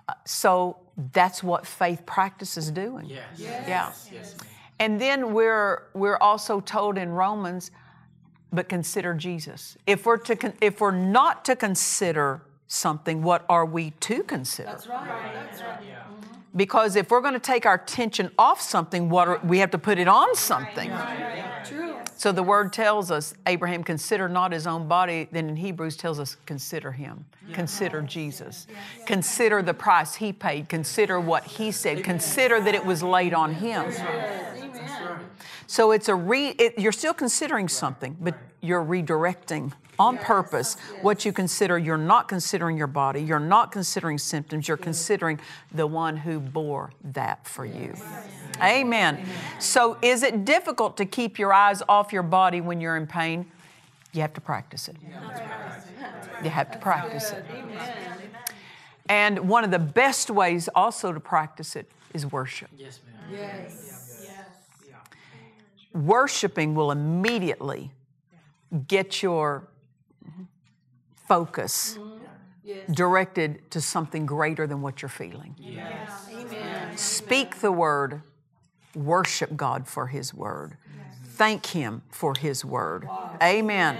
Uh, 0.08 0.14
so 0.24 0.78
that's 1.12 1.44
what 1.44 1.66
faith 1.66 2.04
practice 2.04 2.56
is 2.56 2.72
doing. 2.72 3.06
Yes. 3.06 3.38
Yeah. 3.38 3.92
And 4.80 5.00
then 5.00 5.32
we're 5.32 5.84
we're 5.94 6.18
also 6.18 6.60
told 6.60 6.98
in 6.98 7.10
Romans, 7.10 7.70
but 8.52 8.68
consider 8.68 9.14
Jesus. 9.14 9.76
If 9.86 10.06
we're 10.06 10.18
to 10.18 10.36
con- 10.36 10.54
if 10.60 10.80
we're 10.80 10.90
not 10.90 11.44
to 11.46 11.56
consider 11.56 12.42
something, 12.66 13.22
what 13.22 13.44
are 13.48 13.64
we 13.64 13.90
to 14.00 14.22
consider? 14.22 14.68
That's 14.68 14.86
right. 14.86 15.32
That's 15.34 15.62
right. 15.62 15.80
Yeah. 15.86 16.00
Mm-hmm. 16.00 16.56
Because 16.56 16.96
if 16.96 17.10
we're 17.10 17.20
going 17.20 17.34
to 17.34 17.40
take 17.40 17.64
our 17.66 17.74
attention 17.74 18.30
off 18.38 18.60
something, 18.60 19.08
what 19.08 19.28
are, 19.28 19.40
we 19.44 19.58
have 19.58 19.70
to 19.70 19.78
put 19.78 19.98
it 19.98 20.08
on 20.08 20.34
something. 20.34 20.90
True. 21.64 21.96
So 22.16 22.30
the 22.30 22.42
word 22.42 22.72
tells 22.72 23.10
us 23.10 23.34
Abraham 23.46 23.82
consider 23.82 24.28
not 24.28 24.52
his 24.52 24.66
own 24.66 24.86
body, 24.86 25.28
then 25.32 25.48
in 25.48 25.56
Hebrews 25.56 25.96
tells 25.96 26.20
us 26.20 26.36
consider 26.46 26.92
him. 26.92 27.24
Consider 27.52 28.00
Jesus. 28.02 28.66
Consider 29.06 29.60
the 29.62 29.74
price 29.74 30.14
he 30.14 30.32
paid. 30.32 30.68
Consider 30.68 31.18
what 31.18 31.44
he 31.44 31.72
said. 31.72 32.04
Consider 32.04 32.60
that 32.60 32.74
it 32.74 32.84
was 32.84 33.02
laid 33.02 33.34
on 33.34 33.54
him. 33.54 33.92
So 35.66 35.92
it's 35.92 36.08
a 36.08 36.14
re 36.14 36.48
it, 36.48 36.78
you're 36.78 36.92
still 36.92 37.14
considering 37.14 37.68
something, 37.68 38.16
but 38.20 38.34
you're 38.60 38.84
redirecting 38.84 39.72
on 39.98 40.18
purpose 40.18 40.76
what 41.02 41.24
you 41.24 41.32
consider. 41.32 41.78
You're 41.78 41.98
not 41.98 42.28
considering 42.28 42.76
your 42.76 42.86
body, 42.86 43.22
you're 43.22 43.38
not 43.38 43.72
considering 43.72 44.18
symptoms, 44.18 44.68
you're 44.68 44.76
considering 44.76 45.40
the 45.72 45.86
one 45.86 46.16
who 46.16 46.40
bore 46.40 46.90
that 47.04 47.46
for 47.46 47.64
you. 47.64 47.94
Amen. 48.60 49.24
So 49.58 49.96
is 50.02 50.22
it 50.22 50.44
difficult 50.44 50.96
to 50.98 51.04
keep 51.04 51.38
your 51.38 51.52
eyes 51.52 51.82
off 51.88 52.12
your 52.12 52.22
body 52.22 52.60
when 52.60 52.80
you're 52.80 52.96
in 52.96 53.06
pain? 53.06 53.50
You 54.12 54.20
have 54.20 54.34
to 54.34 54.40
practice 54.40 54.88
it. 54.88 54.96
You 56.42 56.50
have 56.50 56.70
to 56.72 56.78
practice 56.78 57.32
it. 57.32 57.44
And 59.08 59.48
one 59.48 59.64
of 59.64 59.70
the 59.70 59.78
best 59.78 60.30
ways 60.30 60.68
also 60.74 61.12
to 61.12 61.20
practice 61.20 61.76
it 61.76 61.90
is 62.14 62.26
worship. 62.26 62.70
Yes, 62.76 63.00
ma'am. 63.06 63.40
Yes. 63.40 64.01
Worshiping 65.92 66.74
will 66.74 66.90
immediately 66.90 67.92
get 68.88 69.22
your 69.22 69.68
focus 71.28 71.98
directed 72.90 73.70
to 73.70 73.80
something 73.80 74.24
greater 74.24 74.66
than 74.66 74.80
what 74.82 75.02
you're 75.02 75.08
feeling. 75.08 75.54
Amen. 75.60 76.96
Speak 76.96 77.60
the 77.60 77.72
word, 77.72 78.22
worship 78.94 79.56
God 79.56 79.86
for 79.86 80.06
His 80.06 80.32
word. 80.32 80.76
Thank 81.24 81.66
Him 81.66 82.02
for 82.10 82.34
His 82.38 82.64
word. 82.64 83.08
Amen. 83.42 83.96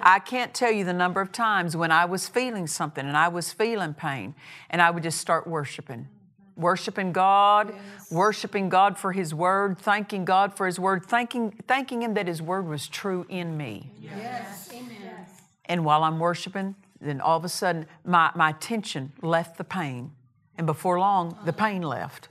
I 0.00 0.18
can't 0.18 0.54
tell 0.54 0.70
you 0.70 0.84
the 0.84 0.92
number 0.92 1.20
of 1.20 1.32
times 1.32 1.76
when 1.76 1.90
I 1.90 2.04
was 2.04 2.28
feeling 2.28 2.66
something 2.66 3.06
and 3.06 3.16
I 3.16 3.28
was 3.28 3.52
feeling 3.52 3.94
pain, 3.94 4.34
and 4.70 4.80
I 4.80 4.90
would 4.90 5.02
just 5.02 5.18
start 5.18 5.46
worshiping. 5.46 6.08
Worshiping 6.56 7.12
God, 7.12 7.74
worshiping 8.10 8.68
God 8.68 8.98
for 8.98 9.12
His 9.12 9.34
word, 9.34 9.78
thanking 9.78 10.24
God 10.24 10.56
for 10.56 10.66
His 10.66 10.80
word, 10.80 11.04
thanking, 11.04 11.52
thanking 11.66 12.02
Him 12.02 12.14
that 12.14 12.26
His 12.26 12.40
word 12.40 12.66
was 12.66 12.88
true 12.88 13.26
in 13.28 13.56
me. 13.56 13.92
Yes. 14.00 14.70
Amen. 14.72 15.26
And 15.66 15.84
while 15.84 16.02
I'm 16.02 16.18
worshiping, 16.18 16.74
then 17.00 17.20
all 17.20 17.36
of 17.36 17.44
a 17.44 17.48
sudden 17.48 17.86
my, 18.04 18.30
my 18.34 18.50
attention 18.50 19.12
left 19.20 19.58
the 19.58 19.64
pain. 19.64 20.12
And 20.58 20.66
before 20.66 20.98
long, 20.98 21.36
the 21.44 21.52
pain 21.52 21.82
left. 21.82 22.30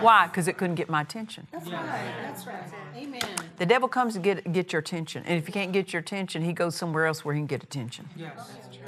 Why? 0.00 0.26
Because 0.26 0.48
it 0.48 0.56
couldn't 0.56 0.76
get 0.76 0.88
my 0.88 1.02
attention. 1.02 1.46
That's 1.52 1.68
right. 1.68 2.12
That's 2.22 2.46
right. 2.46 2.64
Amen. 2.96 3.20
The 3.58 3.66
devil 3.66 3.86
comes 3.86 4.14
to 4.14 4.20
get, 4.20 4.50
get 4.50 4.72
your 4.72 4.80
attention. 4.80 5.24
And 5.26 5.36
if 5.38 5.46
you 5.46 5.52
can't 5.52 5.72
get 5.72 5.92
your 5.92 6.00
attention, 6.00 6.42
he 6.42 6.54
goes 6.54 6.74
somewhere 6.74 7.04
else 7.04 7.22
where 7.22 7.34
he 7.34 7.40
can 7.40 7.46
get 7.46 7.62
attention. 7.62 8.08
Yes. 8.16 8.32
That's 8.54 8.74
true. 8.74 8.86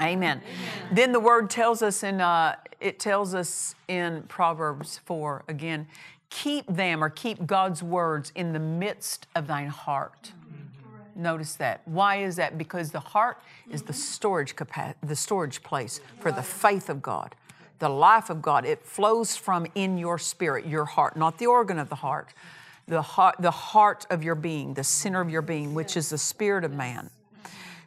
Amen. 0.00 0.40
Then 0.92 1.12
the 1.12 1.20
word 1.20 1.50
tells 1.50 1.82
us 1.82 2.02
in 2.02 2.20
uh, 2.20 2.56
it 2.80 2.98
tells 2.98 3.34
us 3.34 3.74
in 3.88 4.22
Proverbs 4.22 4.98
4 5.04 5.44
again, 5.48 5.86
keep 6.30 6.66
them 6.66 7.04
or 7.04 7.10
keep 7.10 7.46
God's 7.46 7.82
words 7.82 8.32
in 8.34 8.52
the 8.52 8.58
midst 8.58 9.26
of 9.34 9.46
thine 9.46 9.68
heart. 9.68 10.32
Notice 11.14 11.56
that. 11.56 11.82
Why 11.84 12.22
is 12.22 12.36
that? 12.36 12.56
Because 12.56 12.92
the 12.92 13.00
heart 13.00 13.38
is 13.70 13.82
the 13.82 13.92
storage 13.92 14.56
capa- 14.56 14.94
the 15.02 15.16
storage 15.16 15.62
place 15.62 16.00
for 16.20 16.32
the 16.32 16.42
faith 16.42 16.88
of 16.88 17.02
God, 17.02 17.34
the 17.78 17.90
life 17.90 18.30
of 18.30 18.40
God. 18.40 18.64
It 18.64 18.86
flows 18.86 19.36
from 19.36 19.66
in 19.74 19.98
your 19.98 20.18
spirit, 20.18 20.66
your 20.66 20.86
heart, 20.86 21.16
not 21.16 21.38
the 21.38 21.46
organ 21.46 21.78
of 21.78 21.90
the 21.90 21.96
heart, 21.96 22.32
the 22.86 23.02
heart, 23.02 23.36
the 23.38 23.50
heart 23.50 24.06
of 24.08 24.24
your 24.24 24.34
being, 24.34 24.74
the 24.74 24.84
center 24.84 25.20
of 25.20 25.28
your 25.28 25.42
being, 25.42 25.74
which 25.74 25.96
is 25.96 26.08
the 26.08 26.18
spirit 26.18 26.64
of 26.64 26.72
man. 26.72 27.10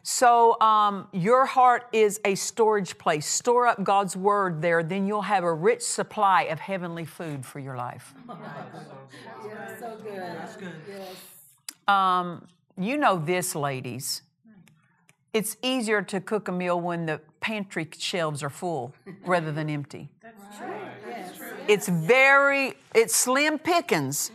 So, 0.05 0.59
um, 0.59 1.07
your 1.13 1.45
heart 1.45 1.87
is 1.93 2.19
a 2.25 2.35
storage 2.35 2.97
place. 2.97 3.25
Store 3.25 3.67
up 3.67 3.81
God's 3.85 4.17
word 4.17 4.61
there, 4.61 4.83
then 4.83 5.07
you'll 5.07 5.21
have 5.21 5.45
a 5.45 5.53
rich 5.53 5.81
supply 5.81 6.43
of 6.43 6.59
heavenly 6.59 7.05
food 7.05 7.45
for 7.45 7.59
your 7.59 7.77
life. 7.77 8.13
Yeah, 9.45 9.77
so 9.77 9.97
good. 10.01 10.17
That's 10.17 10.55
good. 10.55 10.73
Yes. 10.89 11.15
Um, 11.87 12.47
you 12.77 12.97
know 12.97 13.17
this, 13.17 13.55
ladies. 13.55 14.21
It's 15.33 15.57
easier 15.61 16.01
to 16.01 16.21
cook 16.21 16.47
a 16.47 16.51
meal 16.51 16.79
when 16.79 17.05
the 17.05 17.19
pantry 17.39 17.87
shelves 17.97 18.41
are 18.41 18.49
full 18.49 18.95
rather 19.25 19.51
than 19.51 19.69
empty. 19.69 20.09
That's 20.21 20.57
true. 20.57 20.73
It's 21.67 21.87
very, 21.87 22.73
it's 22.95 23.15
slim 23.15 23.59
pickings 23.59 24.31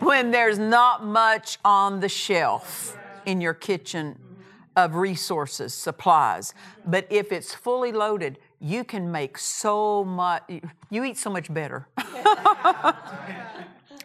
when 0.00 0.30
there's 0.30 0.58
not 0.58 1.04
much 1.04 1.58
on 1.64 2.00
the 2.00 2.08
shelf 2.08 2.96
in 3.24 3.40
your 3.40 3.54
kitchen 3.54 4.18
of 4.76 4.94
resources, 4.94 5.74
supplies. 5.74 6.54
But 6.84 7.06
if 7.10 7.32
it's 7.32 7.54
fully 7.54 7.92
loaded, 7.92 8.38
you 8.60 8.84
can 8.84 9.10
make 9.10 9.38
so 9.38 10.04
much, 10.04 10.42
you 10.90 11.04
eat 11.04 11.16
so 11.16 11.30
much 11.30 11.52
better. 11.52 11.88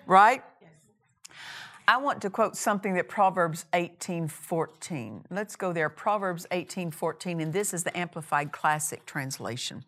right? 0.07 0.43
I 1.87 1.97
want 1.97 2.21
to 2.21 2.29
quote 2.29 2.55
something 2.55 2.93
that 2.93 3.09
Proverbs 3.09 3.65
18:14. 3.73 5.23
Let's 5.29 5.55
go 5.55 5.73
there. 5.73 5.89
Proverbs 5.89 6.47
18:14 6.51 7.41
and 7.41 7.51
this 7.51 7.73
is 7.73 7.83
the 7.83 7.97
Amplified 7.97 8.51
Classic 8.51 9.05
translation. 9.05 9.83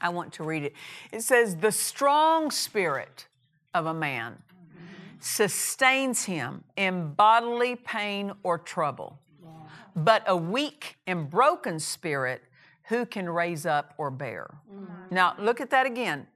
I 0.00 0.08
want 0.08 0.32
to 0.34 0.42
read 0.42 0.62
it. 0.62 0.74
It 1.12 1.22
says, 1.22 1.56
"The 1.56 1.72
strong 1.72 2.50
spirit 2.50 3.26
of 3.74 3.86
a 3.86 3.94
man 3.94 4.42
sustains 5.20 6.24
him 6.24 6.64
in 6.76 7.12
bodily 7.12 7.76
pain 7.76 8.32
or 8.42 8.58
trouble, 8.58 9.18
but 9.96 10.22
a 10.26 10.36
weak 10.36 10.98
and 11.06 11.28
broken 11.28 11.80
spirit 11.80 12.42
who 12.84 13.04
can 13.06 13.28
raise 13.28 13.66
up 13.66 13.94
or 13.98 14.10
bear." 14.10 14.58
Mm. 14.72 15.10
Now, 15.10 15.34
look 15.38 15.60
at 15.60 15.70
that 15.70 15.86
again. 15.86 16.26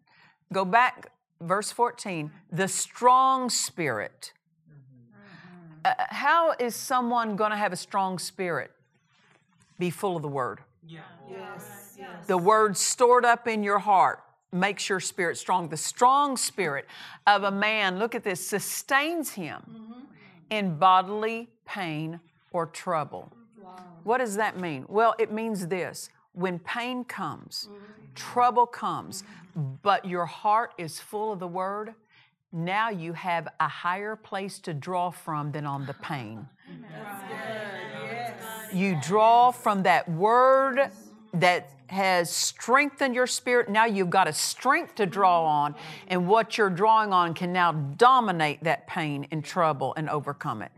Go 0.52 0.64
back 0.64 1.12
verse 1.40 1.70
14. 1.72 2.30
The 2.50 2.68
strong 2.68 3.50
spirit 3.50 4.32
mm-hmm. 4.68 5.80
uh, 5.84 5.94
how 6.08 6.52
is 6.58 6.74
someone 6.74 7.36
going 7.36 7.50
to 7.50 7.56
have 7.56 7.72
a 7.72 7.76
strong 7.76 8.18
spirit? 8.18 8.70
Be 9.78 9.90
full 9.90 10.16
of 10.16 10.22
the 10.22 10.28
Word. 10.28 10.60
Yes. 10.86 11.96
Yes. 11.98 12.26
The 12.26 12.38
Word 12.38 12.76
stored 12.76 13.24
up 13.24 13.46
in 13.46 13.62
your 13.62 13.78
heart 13.78 14.22
makes 14.52 14.88
your 14.88 15.00
spirit 15.00 15.38
strong. 15.38 15.68
The 15.68 15.76
strong 15.76 16.36
spirit 16.36 16.86
of 17.26 17.44
a 17.44 17.50
man, 17.50 17.98
look 17.98 18.14
at 18.14 18.24
this, 18.24 18.44
sustains 18.44 19.32
him 19.32 19.62
mm-hmm. 19.70 20.00
in 20.50 20.76
bodily 20.76 21.48
pain 21.64 22.20
or 22.52 22.66
trouble. 22.66 23.32
What 24.04 24.18
does 24.18 24.36
that 24.36 24.58
mean? 24.58 24.86
Well, 24.88 25.14
it 25.18 25.32
means 25.32 25.66
this. 25.66 26.10
When 26.32 26.58
pain 26.58 27.04
comes, 27.04 27.68
mm-hmm. 27.70 28.14
trouble 28.14 28.66
comes, 28.66 29.24
but 29.82 30.04
your 30.04 30.26
heart 30.26 30.72
is 30.78 31.00
full 31.00 31.32
of 31.32 31.38
the 31.38 31.48
Word, 31.48 31.94
now 32.52 32.88
you 32.88 33.12
have 33.12 33.48
a 33.60 33.68
higher 33.68 34.16
place 34.16 34.58
to 34.60 34.74
draw 34.74 35.10
from 35.10 35.52
than 35.52 35.66
on 35.66 35.86
the 35.86 35.94
pain. 35.94 36.46
You 38.72 38.96
draw 39.02 39.50
from 39.50 39.82
that 39.82 40.08
word 40.08 40.92
that 41.34 41.70
has 41.88 42.30
strengthened 42.30 43.14
your 43.14 43.26
spirit. 43.26 43.68
Now 43.68 43.84
you've 43.84 44.10
got 44.10 44.28
a 44.28 44.32
strength 44.32 44.94
to 44.96 45.06
draw 45.06 45.44
on, 45.44 45.74
and 46.08 46.28
what 46.28 46.56
you're 46.56 46.70
drawing 46.70 47.12
on 47.12 47.34
can 47.34 47.52
now 47.52 47.72
dominate 47.72 48.62
that 48.64 48.86
pain 48.86 49.26
and 49.30 49.44
trouble 49.44 49.94
and 49.96 50.08
overcome 50.08 50.62
it 50.62 50.70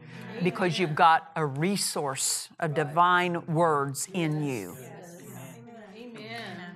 because 0.42 0.78
you've 0.78 0.94
got 0.94 1.30
a 1.37 1.44
resource 1.44 2.49
of 2.59 2.75
divine 2.75 3.44
words 3.47 4.09
in 4.12 4.42
you. 4.42 4.76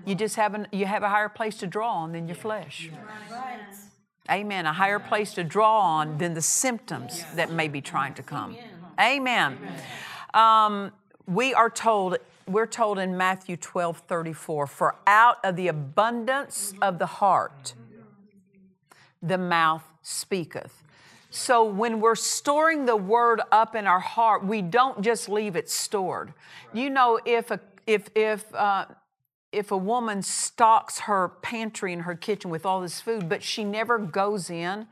You 0.05 0.15
just 0.15 0.37
have, 0.37 0.55
an, 0.55 0.69
you 0.71 0.87
have 0.87 1.03
a 1.03 1.09
higher 1.09 1.29
place 1.29 1.57
to 1.59 1.67
draw 1.67 1.93
on 1.93 2.13
than 2.13 2.29
your 2.29 2.37
flesh. 2.37 2.91
Right. 3.29 3.59
Amen. 4.31 4.65
A 4.65 4.73
higher 4.73 5.01
place 5.01 5.35
to 5.35 5.43
draw 5.43 5.81
on 5.81 6.19
than 6.19 6.35
the 6.35 6.43
symptoms 6.43 7.25
that 7.35 7.51
may 7.51 7.67
be 7.67 7.81
trying 7.81 8.15
to 8.15 8.23
come. 8.23 8.57
Amen. 9.01 9.59
Um, 10.33 10.93
we 11.27 11.55
are 11.55 11.69
told, 11.69 12.19
we're 12.47 12.67
told 12.67 12.99
in 12.99 13.17
Matthew 13.17 13.57
12 13.57 13.99
34, 14.07 14.67
for 14.67 14.97
out 15.07 15.39
of 15.45 15.57
the 15.57 15.69
abundance 15.69 16.75
of 16.81 16.99
the 16.99 17.07
heart, 17.07 17.75
the 19.23 19.39
mouth 19.39 19.85
speaketh. 20.03 20.83
So 21.31 21.65
when 21.65 22.01
we're 22.01 22.15
storing 22.15 22.87
the 22.87 22.97
word 22.97 23.43
up 23.51 23.75
in 23.75 23.87
our 23.87 24.01
heart, 24.01 24.45
we 24.45 24.63
don't 24.63 25.03
just 25.03 25.29
leave 25.29 25.57
it 25.57 25.69
stored. 25.69 26.33
You 26.73 26.89
know, 26.89 27.21
if 27.25 27.51
a 27.51 27.61
if 27.87 28.09
if 28.15 28.55
uh, 28.55 28.87
if 29.53 29.71
a 29.71 29.77
woman 29.77 30.23
stocks 30.23 31.01
her 31.01 31.29
pantry 31.43 31.93
and 31.93 32.03
her 32.03 32.15
kitchen 32.15 32.51
with 32.51 32.65
all 32.65 32.81
this 32.81 33.01
food, 33.01 33.29
but 33.29 33.43
she 33.43 33.65
never 33.65 33.99
goes 33.99 34.51
in 34.51 34.87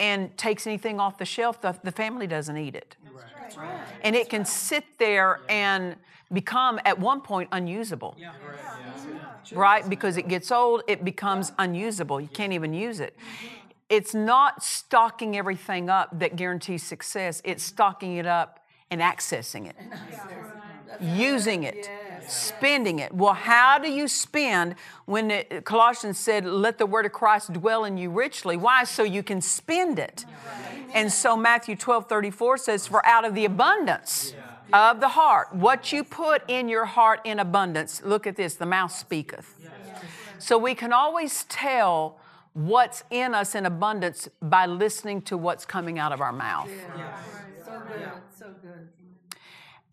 and 0.00 0.36
takes 0.36 0.66
anything 0.66 1.00
off 1.00 1.18
the 1.18 1.24
shelf, 1.24 1.60
the, 1.60 1.76
the 1.82 1.92
family 1.92 2.26
doesn't 2.26 2.56
eat 2.56 2.74
it. 2.74 2.96
Right. 3.56 3.80
And 4.02 4.14
it 4.14 4.28
can 4.28 4.44
sit 4.44 4.84
there 4.98 5.40
and 5.48 5.96
become, 6.32 6.78
at 6.84 6.98
one 6.98 7.20
point, 7.20 7.48
unusable. 7.52 8.16
Yeah. 8.18 8.32
Right? 9.52 9.88
Because 9.88 10.16
it 10.16 10.28
gets 10.28 10.52
old, 10.52 10.82
it 10.86 11.04
becomes 11.04 11.52
unusable. 11.58 12.20
You 12.20 12.28
can't 12.28 12.52
even 12.52 12.74
use 12.74 13.00
it. 13.00 13.16
It's 13.88 14.14
not 14.14 14.62
stocking 14.62 15.36
everything 15.36 15.88
up 15.88 16.18
that 16.18 16.36
guarantees 16.36 16.82
success, 16.82 17.40
it's 17.44 17.62
stocking 17.62 18.16
it 18.16 18.26
up 18.26 18.66
and 18.90 19.00
accessing 19.00 19.68
it, 19.68 19.76
using 21.00 21.64
it 21.64 21.88
spending 22.30 22.98
it. 22.98 23.12
Well, 23.12 23.34
how 23.34 23.78
do 23.78 23.90
you 23.90 24.08
spend 24.08 24.76
when 25.06 25.30
it, 25.30 25.64
Colossians 25.64 26.18
said, 26.18 26.44
let 26.44 26.78
the 26.78 26.86
word 26.86 27.06
of 27.06 27.12
Christ 27.12 27.52
dwell 27.52 27.84
in 27.84 27.96
you 27.96 28.10
richly? 28.10 28.56
Why? 28.56 28.84
So 28.84 29.02
you 29.02 29.22
can 29.22 29.40
spend 29.40 29.98
it. 29.98 30.24
And 30.94 31.12
so 31.12 31.36
Matthew 31.36 31.76
12 31.76 32.08
34 32.08 32.58
says, 32.58 32.86
For 32.86 33.04
out 33.04 33.24
of 33.24 33.34
the 33.34 33.44
abundance 33.44 34.34
of 34.72 35.00
the 35.00 35.08
heart, 35.08 35.54
what 35.54 35.92
you 35.92 36.04
put 36.04 36.42
in 36.48 36.68
your 36.68 36.84
heart 36.84 37.20
in 37.24 37.38
abundance, 37.38 38.02
look 38.04 38.26
at 38.26 38.36
this, 38.36 38.54
the 38.54 38.66
mouth 38.66 38.92
speaketh. 38.92 39.54
So 40.38 40.56
we 40.56 40.74
can 40.74 40.92
always 40.92 41.44
tell 41.44 42.18
what's 42.52 43.04
in 43.10 43.34
us 43.34 43.54
in 43.54 43.66
abundance 43.66 44.28
by 44.40 44.66
listening 44.66 45.22
to 45.22 45.36
what's 45.36 45.64
coming 45.64 45.98
out 45.98 46.12
of 46.12 46.20
our 46.20 46.32
mouth. 46.32 46.70
So 47.64 47.82
good, 47.86 48.10
so 48.36 48.46
good. 48.62 48.88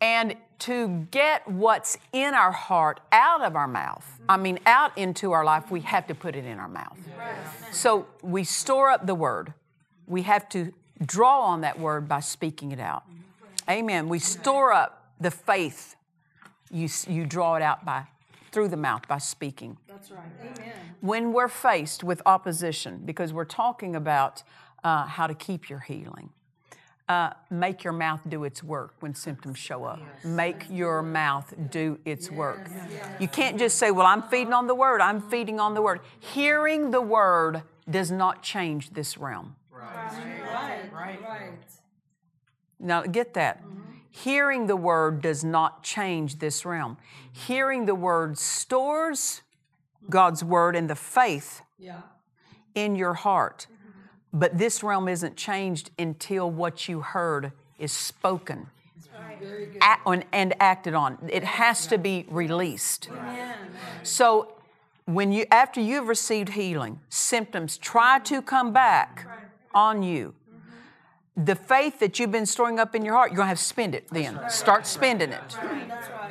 And 0.00 0.36
to 0.60 1.06
get 1.10 1.46
what's 1.48 1.96
in 2.12 2.34
our 2.34 2.52
heart 2.52 3.00
out 3.12 3.42
of 3.42 3.56
our 3.56 3.68
mouth, 3.68 4.20
I 4.28 4.36
mean, 4.36 4.58
out 4.66 4.96
into 4.96 5.32
our 5.32 5.44
life, 5.44 5.70
we 5.70 5.80
have 5.80 6.06
to 6.08 6.14
put 6.14 6.36
it 6.36 6.44
in 6.44 6.58
our 6.58 6.68
mouth. 6.68 6.98
So 7.72 8.06
we 8.22 8.44
store 8.44 8.90
up 8.90 9.06
the 9.06 9.14
word. 9.14 9.52
We 10.06 10.22
have 10.22 10.48
to 10.50 10.72
draw 11.04 11.40
on 11.40 11.62
that 11.62 11.78
word 11.78 12.08
by 12.08 12.20
speaking 12.20 12.72
it 12.72 12.80
out. 12.80 13.04
Amen. 13.68 14.08
We 14.08 14.18
store 14.18 14.72
up 14.72 15.12
the 15.20 15.30
faith. 15.30 15.96
You, 16.70 16.88
you 17.08 17.26
draw 17.26 17.56
it 17.56 17.62
out 17.62 17.84
by 17.84 18.06
through 18.52 18.68
the 18.68 18.76
mouth 18.76 19.06
by 19.06 19.18
speaking. 19.18 19.76
That's 19.86 20.10
right. 20.10 20.22
Amen. 20.40 20.72
When 21.02 21.32
we're 21.34 21.48
faced 21.48 22.02
with 22.02 22.22
opposition, 22.24 23.02
because 23.04 23.32
we're 23.32 23.44
talking 23.44 23.94
about 23.94 24.42
uh, 24.82 25.04
how 25.04 25.26
to 25.26 25.34
keep 25.34 25.68
your 25.68 25.80
healing. 25.80 26.30
Uh, 27.08 27.30
make 27.50 27.84
your 27.84 27.92
mouth 27.92 28.20
do 28.28 28.44
its 28.44 28.64
work 28.64 28.94
when 29.00 29.14
symptoms 29.14 29.58
show 29.58 29.84
up. 29.84 30.00
Yes. 30.00 30.24
Make 30.24 30.64
your 30.70 31.02
mouth 31.02 31.52
do 31.70 31.98
its 32.04 32.28
yes. 32.28 32.36
work. 32.36 32.70
Yes. 32.90 33.20
You 33.20 33.28
can't 33.28 33.58
just 33.58 33.78
say, 33.78 33.90
Well, 33.90 34.06
I'm 34.06 34.22
feeding 34.22 34.52
on 34.52 34.66
the 34.66 34.74
word, 34.74 35.00
I'm 35.00 35.20
feeding 35.20 35.60
on 35.60 35.74
the 35.74 35.82
word. 35.82 36.00
Hearing 36.18 36.90
the 36.90 37.00
word 37.00 37.62
does 37.88 38.10
not 38.10 38.42
change 38.42 38.90
this 38.90 39.18
realm. 39.18 39.54
Right. 39.70 40.10
Right. 40.52 40.92
Right. 40.92 41.22
right. 41.22 41.52
Now, 42.78 43.02
get 43.02 43.34
that. 43.34 43.62
Mm-hmm. 43.62 43.80
Hearing 44.10 44.66
the 44.66 44.76
word 44.76 45.20
does 45.20 45.44
not 45.44 45.82
change 45.82 46.38
this 46.38 46.64
realm. 46.64 46.96
Hearing 47.32 47.86
the 47.86 47.94
word 47.94 48.38
stores 48.38 49.42
God's 50.08 50.44
word 50.44 50.76
and 50.76 50.88
the 50.88 50.94
faith 50.94 51.62
yeah. 51.78 52.00
in 52.74 52.96
your 52.96 53.14
heart. 53.14 53.66
But 54.32 54.58
this 54.58 54.82
realm 54.82 55.08
isn't 55.08 55.36
changed 55.36 55.90
until 55.98 56.50
what 56.50 56.88
you 56.88 57.00
heard 57.00 57.52
is 57.78 57.92
spoken 57.92 58.68
and 60.32 60.54
acted 60.60 60.94
on. 60.94 61.18
It 61.28 61.44
has 61.44 61.86
to 61.88 61.98
be 61.98 62.26
released. 62.28 63.08
So 64.02 64.52
when 65.04 65.32
you 65.32 65.46
after 65.50 65.80
you've 65.80 66.08
received 66.08 66.50
healing, 66.50 67.00
symptoms 67.08 67.78
try 67.78 68.18
to 68.20 68.42
come 68.42 68.72
back 68.72 69.26
on 69.74 70.02
you. 70.02 70.34
The 71.36 71.54
faith 71.54 71.98
that 71.98 72.18
you've 72.18 72.32
been 72.32 72.46
storing 72.46 72.78
up 72.78 72.94
in 72.94 73.04
your 73.04 73.14
heart, 73.14 73.30
you're 73.30 73.36
going 73.36 73.46
to 73.46 73.50
have 73.50 73.58
to 73.58 73.64
spend 73.64 73.94
it 73.94 74.08
then. 74.10 74.40
Start 74.48 74.86
spending 74.86 75.32
it. 75.32 75.56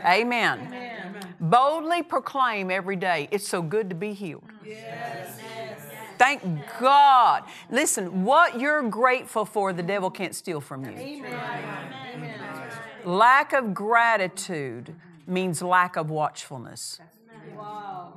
Amen. 0.04 1.15
Boldly 1.39 2.02
proclaim 2.02 2.72
every 2.72 2.96
day, 2.96 3.28
it's 3.32 3.48
so 3.48 3.62
good 3.62 3.89
to 3.89 3.96
be 3.96 4.13
healed. 4.13 4.44
Yes. 4.65 5.39
Thank 6.18 6.41
God. 6.80 7.44
Listen, 7.70 8.24
what 8.24 8.60
you're 8.60 8.89
grateful 8.89 9.46
for, 9.46 9.74
the 9.74 9.84
devil 9.84 10.10
can't 10.10 10.34
steal 10.34 10.62
from 10.62 10.86
you. 10.86 10.91
Amen. 10.91 12.32
Lack 13.04 13.54
of 13.54 13.74
gratitude 13.74 14.96
means 15.28 15.62
lack 15.62 15.96
of 15.98 16.10
watchfulness. 16.10 17.00
Wow. 17.56 18.13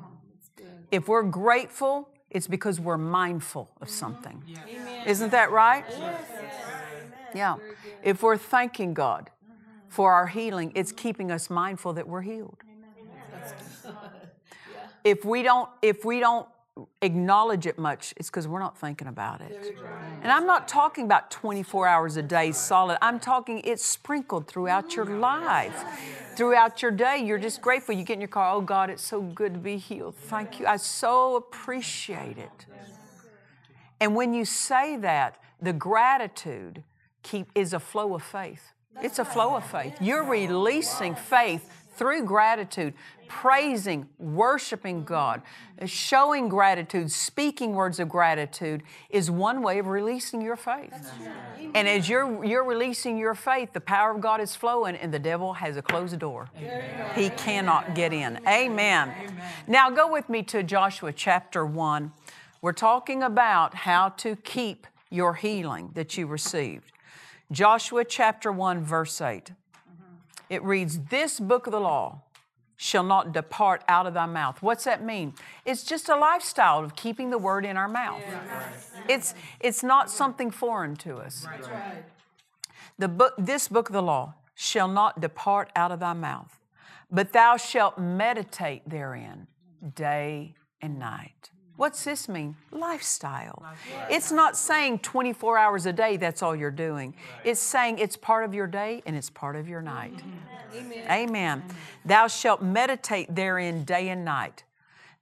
If 0.90 1.08
we're 1.08 1.22
grateful, 1.24 2.08
it's 2.30 2.46
because 2.46 2.78
we're 2.78 2.98
mindful 2.98 3.70
of 3.80 3.88
something. 3.88 4.42
Isn't 5.06 5.30
that 5.30 5.50
right? 5.50 5.84
Yeah. 7.34 7.56
If 8.02 8.22
we're 8.22 8.36
thanking 8.36 8.94
God 8.94 9.30
for 9.88 10.12
our 10.12 10.26
healing, 10.26 10.72
it's 10.74 10.92
keeping 10.92 11.30
us 11.30 11.48
mindful 11.48 11.94
that 11.94 12.06
we're 12.06 12.22
healed. 12.22 12.58
If 15.04 15.24
we 15.24 15.42
don't 15.42 15.70
if 15.80 16.04
we 16.04 16.20
don't 16.20 16.46
acknowledge 17.02 17.66
it 17.66 17.78
much, 17.78 18.14
it's 18.16 18.28
because 18.28 18.46
we're 18.46 18.60
not 18.60 18.78
thinking 18.78 19.08
about 19.08 19.40
it. 19.40 19.76
And 20.22 20.30
I'm 20.30 20.46
not 20.46 20.68
talking 20.68 21.04
about 21.04 21.30
24 21.30 21.86
hours 21.86 22.16
a 22.16 22.22
day 22.22 22.52
solid. 22.52 22.98
I'm 23.02 23.18
talking 23.18 23.60
it's 23.64 23.84
sprinkled 23.84 24.46
throughout 24.46 24.94
your 24.96 25.04
life. 25.04 25.84
Throughout 26.36 26.82
your 26.82 26.90
day, 26.90 27.18
you're 27.24 27.38
just 27.38 27.60
grateful. 27.60 27.94
You 27.94 28.04
get 28.04 28.14
in 28.14 28.20
your 28.20 28.28
car, 28.28 28.54
oh 28.54 28.60
God, 28.60 28.90
it's 28.90 29.02
so 29.02 29.20
good 29.20 29.54
to 29.54 29.60
be 29.60 29.76
healed. 29.76 30.14
Thank 30.14 30.60
you. 30.60 30.66
I 30.66 30.76
so 30.76 31.36
appreciate 31.36 32.38
it. 32.38 32.66
And 34.00 34.14
when 34.14 34.34
you 34.34 34.44
say 34.44 34.96
that, 34.98 35.40
the 35.60 35.72
gratitude 35.72 36.84
keep, 37.22 37.50
is 37.54 37.72
a 37.72 37.80
flow 37.80 38.14
of 38.14 38.22
faith. 38.22 38.72
It's 39.02 39.18
a 39.18 39.24
flow 39.24 39.54
of 39.56 39.64
faith. 39.64 39.96
You're 40.00 40.24
releasing 40.24 41.14
faith 41.14 41.77
through 41.98 42.24
gratitude, 42.24 42.94
praising, 43.26 44.08
worshiping 44.18 45.04
God, 45.04 45.42
showing 45.84 46.48
gratitude, 46.48 47.10
speaking 47.10 47.74
words 47.74 48.00
of 48.00 48.08
gratitude 48.08 48.82
is 49.10 49.30
one 49.30 49.62
way 49.62 49.78
of 49.78 49.88
releasing 49.88 50.40
your 50.40 50.56
faith. 50.56 50.94
And 51.74 51.86
as 51.88 52.08
you're, 52.08 52.44
you're 52.44 52.64
releasing 52.64 53.18
your 53.18 53.34
faith, 53.34 53.72
the 53.72 53.80
power 53.80 54.12
of 54.12 54.20
God 54.20 54.40
is 54.40 54.56
flowing 54.56 54.96
and 54.96 55.12
the 55.12 55.18
devil 55.18 55.52
has 55.54 55.76
a 55.76 55.82
closed 55.82 56.18
door. 56.18 56.48
He 57.14 57.30
cannot 57.30 57.94
get 57.94 58.12
in. 58.12 58.40
Amen. 58.46 59.12
Now 59.66 59.90
go 59.90 60.10
with 60.10 60.28
me 60.28 60.42
to 60.44 60.62
Joshua 60.62 61.12
chapter 61.12 61.66
1. 61.66 62.12
We're 62.62 62.72
talking 62.72 63.22
about 63.22 63.74
how 63.74 64.10
to 64.10 64.36
keep 64.36 64.86
your 65.10 65.34
healing 65.34 65.90
that 65.94 66.16
you 66.16 66.26
received. 66.26 66.92
Joshua 67.50 68.04
chapter 68.04 68.52
1, 68.52 68.84
verse 68.84 69.20
8. 69.20 69.52
It 70.48 70.62
reads, 70.62 70.98
This 71.10 71.40
book 71.40 71.66
of 71.66 71.72
the 71.72 71.80
law 71.80 72.22
shall 72.76 73.02
not 73.02 73.32
depart 73.32 73.82
out 73.88 74.06
of 74.06 74.14
thy 74.14 74.26
mouth. 74.26 74.62
What's 74.62 74.84
that 74.84 75.04
mean? 75.04 75.34
It's 75.64 75.82
just 75.82 76.08
a 76.08 76.16
lifestyle 76.16 76.82
of 76.84 76.94
keeping 76.94 77.30
the 77.30 77.38
word 77.38 77.66
in 77.66 77.76
our 77.76 77.88
mouth. 77.88 78.22
It's, 79.08 79.34
it's 79.60 79.82
not 79.82 80.10
something 80.10 80.50
foreign 80.50 80.94
to 80.96 81.16
us. 81.16 81.46
The 82.98 83.08
book, 83.08 83.34
this 83.36 83.68
book 83.68 83.88
of 83.88 83.92
the 83.92 84.02
law 84.02 84.34
shall 84.54 84.88
not 84.88 85.20
depart 85.20 85.70
out 85.74 85.90
of 85.90 86.00
thy 86.00 86.12
mouth, 86.12 86.60
but 87.10 87.32
thou 87.32 87.56
shalt 87.56 87.98
meditate 87.98 88.88
therein 88.88 89.48
day 89.94 90.54
and 90.80 90.98
night. 90.98 91.50
What's 91.78 92.02
this 92.02 92.28
mean? 92.28 92.56
Lifestyle. 92.72 93.64
It's 94.10 94.32
not 94.32 94.56
saying 94.56 94.98
24 94.98 95.56
hours 95.58 95.86
a 95.86 95.92
day, 95.92 96.16
that's 96.16 96.42
all 96.42 96.56
you're 96.56 96.72
doing. 96.72 97.14
It's 97.44 97.60
saying 97.60 98.00
it's 98.00 98.16
part 98.16 98.44
of 98.44 98.52
your 98.52 98.66
day 98.66 99.00
and 99.06 99.14
it's 99.14 99.30
part 99.30 99.54
of 99.54 99.68
your 99.68 99.80
night. 99.80 100.20
Amen. 100.74 101.06
Amen. 101.08 101.62
Thou 102.04 102.26
shalt 102.26 102.62
meditate 102.62 103.32
therein 103.32 103.84
day 103.84 104.08
and 104.08 104.24
night, 104.24 104.64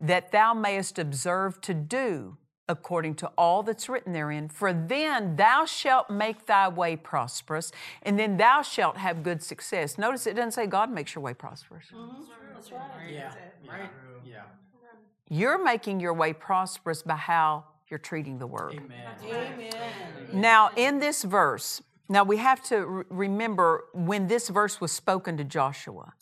that 0.01 0.33
thou 0.33 0.55
mayest 0.55 0.99
observe 0.99 1.61
to 1.61 1.75
do 1.75 2.39
according 2.71 3.17
to 3.17 3.31
all 3.37 3.63
that's 3.63 3.87
written 3.87 4.15
therein. 4.15 4.49
For 4.49 4.73
then 4.73 5.37
thou 5.37 5.67
shalt 5.67 6.09
make 6.09 6.47
thy 6.47 6.69
way 6.69 6.97
prosperous, 6.97 7.71
and 8.03 8.19
then 8.19 8.39
thou 8.39 8.63
shalt 8.63 8.97
have 8.97 9.23
good 9.23 9.43
success. 9.43 9.99
Notice 9.99 10.27
it 10.27 10.35
doesn't 10.35 10.53
say 10.53 10.67
God 10.67 10.91
makes 10.91 11.15
your 11.15 11.23
way 11.23 11.35
prosperous. 11.35 11.85
Mm-hmm. 11.95 12.23
That's 12.55 12.73
right. 12.73 12.81
Yeah. 13.11 13.35
Right. 13.69 13.91
Yeah. 14.25 14.45
You're 15.29 15.63
making 15.63 16.01
your 16.01 16.15
way 16.15 16.33
prosperous 16.33 17.03
by 17.03 17.17
how 17.17 17.65
you're 17.89 17.99
treating 17.99 18.39
the 18.39 18.47
word. 18.47 18.75
Amen. 18.75 19.07
Amen. 19.25 19.73
Now, 20.33 20.71
in 20.77 20.99
this 20.99 21.23
verse, 21.23 21.83
now 22.09 22.25
we 22.25 22.37
have 22.37 22.63
to 22.65 22.85
re- 22.85 23.05
remember 23.11 23.85
when 23.93 24.27
this 24.29 24.49
verse 24.49 24.81
was 24.81 24.93
spoken 24.93 25.37
to 25.37 25.45
Joshua, 25.45 26.15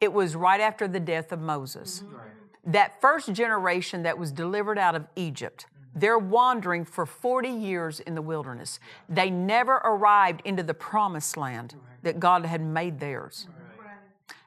it 0.00 0.12
was 0.12 0.36
right 0.36 0.60
after 0.60 0.86
the 0.88 1.00
death 1.00 1.32
of 1.32 1.40
Moses. 1.40 2.00
Mm-hmm. 2.00 2.16
Right. 2.16 2.26
That 2.64 3.00
first 3.00 3.32
generation 3.32 4.02
that 4.02 4.18
was 4.18 4.32
delivered 4.32 4.78
out 4.78 4.94
of 4.94 5.06
Egypt, 5.16 5.66
They're 5.94 6.18
wandering 6.18 6.84
for 6.84 7.06
40 7.06 7.48
years 7.48 8.00
in 8.00 8.14
the 8.14 8.20
wilderness. 8.20 8.78
They 9.08 9.30
never 9.30 9.76
arrived 9.76 10.42
into 10.44 10.62
the 10.62 10.74
promised 10.74 11.38
land 11.38 11.74
that 12.02 12.20
God 12.20 12.44
had 12.44 12.60
made 12.60 13.00
theirs. 13.00 13.48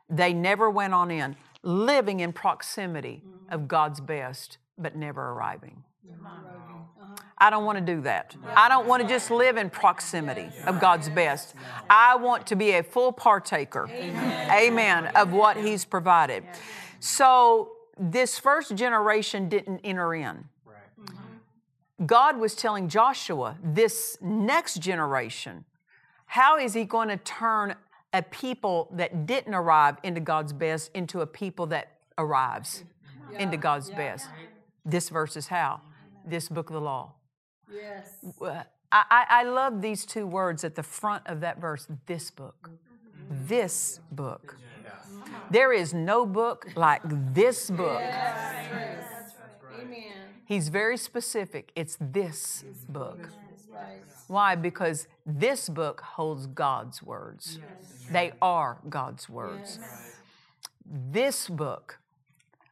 They 0.07 0.31
never 0.31 0.69
went 0.69 0.93
on 0.93 1.09
in, 1.09 1.35
living 1.63 2.19
in 2.19 2.33
proximity 2.33 3.23
mm-hmm. 3.25 3.53
of 3.53 3.67
God's 3.67 3.99
best, 3.99 4.57
but 4.77 4.95
never 4.95 5.31
arriving. 5.31 5.83
Uh-huh. 7.01 7.15
I 7.37 7.49
don't 7.49 7.65
want 7.65 7.77
to 7.77 7.95
do 7.95 8.01
that. 8.01 8.35
I 8.55 8.69
don't 8.69 8.87
want 8.87 9.01
to 9.01 9.07
just 9.07 9.31
live 9.31 9.57
in 9.57 9.69
proximity 9.69 10.49
of 10.65 10.79
God's 10.79 11.09
best. 11.09 11.55
I 11.89 12.15
want 12.15 12.47
to 12.47 12.55
be 12.55 12.71
a 12.71 12.83
full 12.83 13.11
partaker, 13.11 13.89
amen, 13.91 14.51
amen 14.51 15.07
of 15.15 15.31
what 15.31 15.57
He's 15.57 15.85
provided. 15.85 16.43
So, 16.99 17.71
this 17.97 18.39
first 18.39 18.75
generation 18.75 19.49
didn't 19.49 19.81
enter 19.83 20.13
in. 20.13 20.45
God 22.05 22.37
was 22.37 22.55
telling 22.55 22.87
Joshua, 22.87 23.57
this 23.61 24.17
next 24.21 24.79
generation, 24.79 25.65
how 26.27 26.57
is 26.57 26.73
He 26.73 26.85
going 26.85 27.09
to 27.09 27.17
turn 27.17 27.75
a 28.13 28.21
people 28.23 28.89
that 28.93 29.25
didn't 29.25 29.53
arrive 29.53 29.97
into 30.03 30.19
God's 30.19 30.53
best 30.53 30.91
into 30.93 31.21
a 31.21 31.27
people 31.27 31.67
that 31.67 31.97
arrives 32.17 32.83
into 33.37 33.57
God's 33.57 33.89
best? 33.89 34.27
This 34.85 35.09
verse 35.09 35.35
is 35.37 35.47
how. 35.47 35.81
This 36.25 36.49
book 36.49 36.69
of 36.69 36.73
the 36.73 36.81
law. 36.81 37.13
Yes. 37.71 38.25
I, 38.91 39.25
I 39.29 39.43
love 39.43 39.81
these 39.81 40.05
two 40.05 40.25
words 40.25 40.63
at 40.63 40.75
the 40.75 40.83
front 40.83 41.27
of 41.27 41.41
that 41.41 41.59
verse 41.59 41.87
this 42.07 42.31
book. 42.31 42.71
This 43.29 43.99
book. 44.11 44.57
There 45.51 45.71
is 45.71 45.93
no 45.93 46.25
book 46.25 46.71
like 46.75 47.01
this 47.33 47.69
book. 47.69 47.99
Yes. 47.99 49.33
Amen. 49.79 50.13
He's 50.45 50.69
very 50.69 50.97
specific. 50.97 51.71
It's 51.75 51.97
this 51.99 52.63
book. 52.87 53.29
Right. 53.71 54.01
Why? 54.29 54.53
Because 54.53 55.07
this 55.25 55.69
book 55.69 56.01
holds 56.01 56.45
God's 56.45 57.01
words. 57.01 57.57
They 58.11 58.31
are 58.43 58.77
God's 58.87 59.27
words. 59.27 59.79
This 60.85 61.49
book 61.49 61.97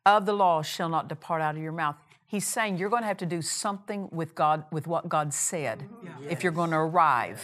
of 0.06 0.28
the 0.28 0.34
law 0.34 0.62
shall 0.62 0.88
not 0.88 1.08
depart 1.08 1.41
out 1.41 1.56
of 1.56 1.62
your 1.63 1.72
mouth. 1.72 1.96
He's 2.28 2.46
saying 2.46 2.78
you're 2.78 2.91
going 2.91 3.02
to 3.02 3.08
have 3.08 3.17
to 3.17 3.26
do 3.26 3.41
something 3.41 4.08
with 4.12 4.36
God, 4.36 4.65
with 4.72 4.86
what 4.86 5.10
God 5.10 5.34
said, 5.34 5.80
mm-hmm. 5.80 6.30
if 6.30 6.43
you're 6.43 6.52
going 6.52 6.70
to 6.70 6.78
arrive. 6.78 7.43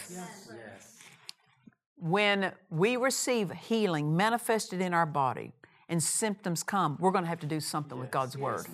When 1.98 2.52
we 2.70 2.96
receive 2.96 3.50
healing 3.50 4.16
manifested 4.16 4.80
in 4.80 4.94
our 4.94 5.06
body 5.06 5.50
and 5.88 6.00
symptoms 6.00 6.62
come, 6.62 6.98
we're 7.00 7.10
going 7.10 7.24
to 7.24 7.30
have 7.30 7.40
to 7.40 7.48
do 7.48 7.58
something 7.58 7.98
with 7.98 8.12
God's 8.12 8.38
word. 8.38 8.66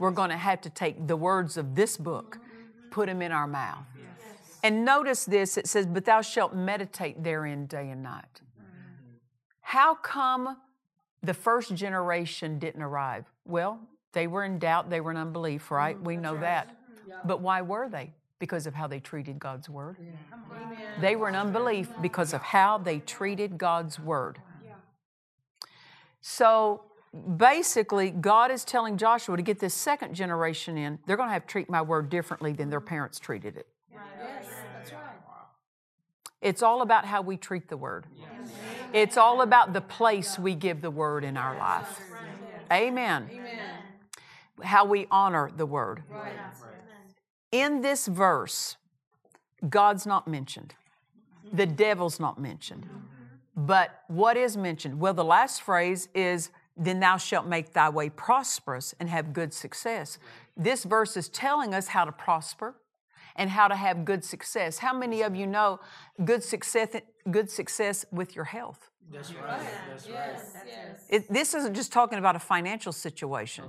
We're 0.00 0.10
going 0.10 0.30
to 0.30 0.36
have 0.36 0.60
to 0.62 0.70
take 0.70 1.06
the 1.06 1.16
words 1.16 1.56
of 1.56 1.76
this 1.76 1.96
book, 1.96 2.38
mm-hmm. 2.38 2.90
put 2.90 3.06
them 3.06 3.22
in 3.22 3.30
our 3.30 3.46
mouth. 3.46 3.84
And 4.62 4.84
notice 4.84 5.24
this 5.24 5.56
it 5.56 5.66
says, 5.66 5.86
But 5.86 6.04
thou 6.04 6.20
shalt 6.20 6.54
meditate 6.54 7.22
therein 7.22 7.66
day 7.66 7.90
and 7.90 8.02
night. 8.02 8.40
How 9.60 9.94
come 9.94 10.56
the 11.22 11.34
first 11.34 11.74
generation 11.74 12.58
didn't 12.58 12.82
arrive? 12.82 13.24
Well, 13.44 13.80
they 14.12 14.26
were 14.26 14.44
in 14.44 14.58
doubt, 14.58 14.90
they 14.90 15.00
were 15.00 15.10
in 15.10 15.16
unbelief, 15.16 15.70
right? 15.70 16.00
We 16.00 16.16
know 16.16 16.38
that. 16.38 16.76
But 17.24 17.40
why 17.40 17.62
were 17.62 17.88
they? 17.88 18.12
Because 18.38 18.66
of 18.66 18.74
how 18.74 18.86
they 18.86 19.00
treated 19.00 19.38
God's 19.38 19.68
word. 19.68 19.96
They 21.00 21.16
were 21.16 21.28
in 21.28 21.34
unbelief 21.34 21.88
because 22.00 22.34
of 22.34 22.42
how 22.42 22.78
they 22.78 22.98
treated 22.98 23.56
God's 23.56 23.98
word. 23.98 24.40
So 26.20 26.82
basically, 27.36 28.10
God 28.10 28.50
is 28.50 28.64
telling 28.64 28.96
Joshua 28.96 29.36
to 29.36 29.42
get 29.42 29.58
this 29.58 29.74
second 29.74 30.14
generation 30.14 30.78
in, 30.78 30.98
they're 31.06 31.16
going 31.16 31.28
to 31.28 31.32
have 31.32 31.46
to 31.46 31.48
treat 31.48 31.68
my 31.68 31.82
word 31.82 32.08
differently 32.08 32.52
than 32.52 32.70
their 32.70 32.80
parents 32.80 33.18
treated 33.18 33.56
it. 33.56 33.66
Yes. 33.90 34.46
It's 36.42 36.62
all 36.62 36.82
about 36.82 37.06
how 37.06 37.22
we 37.22 37.38
treat 37.38 37.68
the 37.68 37.76
word. 37.76 38.04
It's 38.92 39.16
all 39.16 39.40
about 39.40 39.72
the 39.72 39.80
place 39.80 40.38
we 40.38 40.54
give 40.54 40.82
the 40.82 40.90
word 40.90 41.24
in 41.24 41.38
our 41.38 41.56
life. 41.56 42.00
Amen. 42.70 43.28
Amen. 43.32 43.58
How 44.62 44.84
we 44.84 45.06
honor 45.10 45.50
the 45.56 45.64
word. 45.64 46.02
Right. 46.10 46.32
In 47.52 47.80
this 47.80 48.06
verse, 48.06 48.76
God's 49.68 50.06
not 50.06 50.26
mentioned, 50.26 50.74
the 51.52 51.66
devil's 51.66 52.18
not 52.18 52.38
mentioned. 52.40 52.86
But 53.54 54.02
what 54.08 54.36
is 54.36 54.56
mentioned? 54.56 54.98
Well, 54.98 55.14
the 55.14 55.24
last 55.24 55.62
phrase 55.62 56.08
is, 56.14 56.50
Then 56.76 57.00
thou 57.00 57.18
shalt 57.18 57.46
make 57.46 57.72
thy 57.72 57.88
way 57.88 58.08
prosperous 58.08 58.94
and 58.98 59.08
have 59.08 59.32
good 59.32 59.52
success. 59.52 60.18
This 60.56 60.84
verse 60.84 61.16
is 61.16 61.28
telling 61.28 61.74
us 61.74 61.88
how 61.88 62.04
to 62.04 62.12
prosper 62.12 62.74
and 63.36 63.50
how 63.50 63.68
to 63.68 63.76
have 63.76 64.04
good 64.04 64.24
success. 64.24 64.78
How 64.78 64.92
many 64.96 65.22
of 65.22 65.34
you 65.34 65.46
know 65.46 65.80
good 66.24 66.42
success, 66.42 66.96
good 67.30 67.50
success 67.50 68.04
with 68.12 68.34
your 68.36 68.44
health? 68.44 68.90
That's 69.12 69.34
right. 69.34 69.60
That's 69.88 70.08
right. 70.08 70.30
Yes, 70.32 70.56
yes. 70.66 71.06
It, 71.08 71.32
this 71.32 71.54
isn't 71.54 71.74
just 71.74 71.92
talking 71.92 72.18
about 72.18 72.36
a 72.36 72.38
financial 72.38 72.92
situation. 72.92 73.64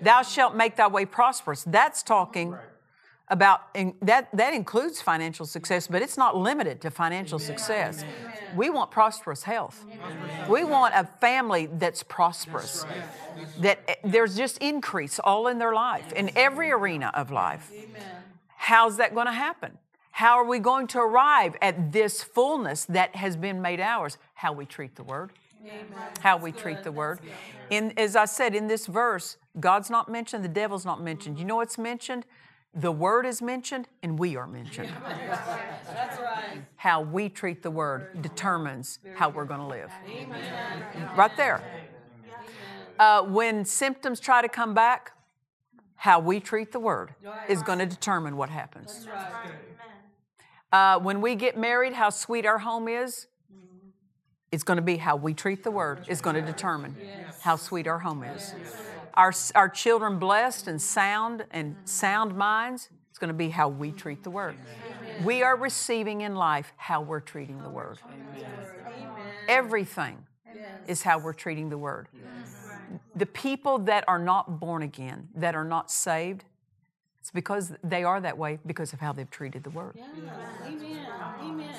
Thou 0.00 0.22
shalt 0.22 0.54
make 0.54 0.76
thy 0.76 0.86
way 0.86 1.04
prosperous. 1.04 1.64
That's 1.64 2.02
talking 2.02 2.56
about 3.28 3.62
and 3.74 3.94
that 4.02 4.28
that 4.32 4.54
includes 4.54 5.02
financial 5.02 5.46
success, 5.46 5.88
but 5.88 6.02
it's 6.02 6.16
not 6.16 6.36
limited 6.36 6.80
to 6.82 6.90
financial 6.90 7.38
success. 7.38 8.04
We 8.52 8.70
want 8.70 8.90
prosperous 8.92 9.42
health. 9.42 9.84
We 10.48 10.62
want 10.64 10.94
a 10.94 11.08
family 11.20 11.66
that's 11.66 12.02
prosperous. 12.04 12.86
That 13.58 13.80
eh, 13.88 13.94
there's 14.04 14.36
just 14.36 14.58
increase 14.58 15.18
all 15.18 15.48
in 15.48 15.58
their 15.58 15.74
life, 15.74 16.12
in 16.12 16.30
every 16.36 16.70
arena 16.70 17.10
of 17.14 17.30
life. 17.32 17.72
How's 18.66 18.96
that 18.96 19.14
going 19.14 19.26
to 19.26 19.32
happen? 19.32 19.78
How 20.10 20.38
are 20.38 20.44
we 20.44 20.58
going 20.58 20.88
to 20.88 20.98
arrive 20.98 21.54
at 21.62 21.92
this 21.92 22.24
fullness 22.24 22.84
that 22.86 23.14
has 23.14 23.36
been 23.36 23.62
made 23.62 23.78
ours? 23.78 24.18
How 24.34 24.52
we 24.52 24.66
treat 24.66 24.96
the 24.96 25.04
word. 25.04 25.30
How 26.18 26.36
we 26.36 26.50
treat 26.50 26.82
the 26.82 26.90
word. 26.90 27.20
In, 27.70 27.92
as 27.96 28.16
I 28.16 28.24
said 28.24 28.56
in 28.56 28.66
this 28.66 28.86
verse, 28.86 29.36
God's 29.60 29.88
not 29.88 30.08
mentioned, 30.08 30.42
the 30.42 30.48
devil's 30.48 30.84
not 30.84 31.00
mentioned. 31.00 31.38
You 31.38 31.44
know 31.44 31.54
what's 31.54 31.78
mentioned? 31.78 32.26
The 32.74 32.90
word 32.90 33.24
is 33.24 33.40
mentioned, 33.40 33.86
and 34.02 34.18
we 34.18 34.34
are 34.34 34.48
mentioned. 34.48 34.90
That's 35.86 36.20
right. 36.20 36.60
How 36.74 37.02
we 37.02 37.28
treat 37.28 37.62
the 37.62 37.70
word 37.70 38.20
determines 38.20 38.98
how 39.14 39.28
we're 39.28 39.44
going 39.44 39.60
to 39.60 39.66
live. 39.66 39.92
Right 41.16 41.36
there. 41.36 41.62
Uh, 42.98 43.22
when 43.22 43.64
symptoms 43.64 44.18
try 44.18 44.42
to 44.42 44.48
come 44.48 44.74
back, 44.74 45.12
how 45.96 46.20
we 46.20 46.40
treat 46.40 46.72
the 46.72 46.80
word 46.80 47.14
is 47.48 47.62
going 47.62 47.78
to 47.78 47.86
determine 47.86 48.36
what 48.36 48.50
happens. 48.50 49.06
Uh, 50.72 50.98
when 50.98 51.20
we 51.20 51.34
get 51.34 51.56
married, 51.56 51.92
how 51.92 52.10
sweet 52.10 52.44
our 52.44 52.58
home 52.58 52.88
is, 52.88 53.26
it's 54.52 54.62
going 54.62 54.76
to 54.76 54.82
be 54.82 54.96
how 54.96 55.16
we 55.16 55.34
treat 55.34 55.64
the 55.64 55.70
word 55.70 56.04
is 56.08 56.20
going 56.20 56.36
to 56.36 56.42
determine 56.42 56.96
how 57.40 57.56
sweet 57.56 57.86
our 57.86 57.98
home 57.98 58.22
is. 58.22 58.54
Our, 59.14 59.32
our 59.54 59.68
children 59.68 60.18
blessed 60.18 60.68
and 60.68 60.80
sound 60.80 61.44
and 61.50 61.76
sound 61.84 62.36
minds, 62.36 62.90
it's 63.10 63.18
going 63.18 63.28
to 63.28 63.34
be 63.34 63.48
how 63.48 63.68
we 63.68 63.90
treat 63.92 64.22
the 64.22 64.30
word. 64.30 64.56
We 65.24 65.42
are 65.42 65.56
receiving 65.56 66.20
in 66.20 66.34
life 66.36 66.72
how 66.76 67.00
we're 67.00 67.20
treating 67.20 67.62
the 67.62 67.70
word. 67.70 67.98
Everything 69.48 70.18
is 70.86 71.02
how 71.02 71.18
we're 71.18 71.32
treating 71.32 71.70
the 71.70 71.78
word. 71.78 72.08
The 73.14 73.26
people 73.26 73.78
that 73.78 74.04
are 74.06 74.18
not 74.18 74.60
born 74.60 74.82
again, 74.82 75.28
that 75.34 75.54
are 75.54 75.64
not 75.64 75.90
saved, 75.90 76.44
it's 77.20 77.30
because 77.30 77.72
they 77.82 78.04
are 78.04 78.20
that 78.20 78.38
way 78.38 78.58
because 78.66 78.92
of 78.92 79.00
how 79.00 79.12
they've 79.12 79.30
treated 79.30 79.64
the 79.64 79.70
word. 79.70 79.98
Amen. 80.64 81.06
Amen. 81.42 81.74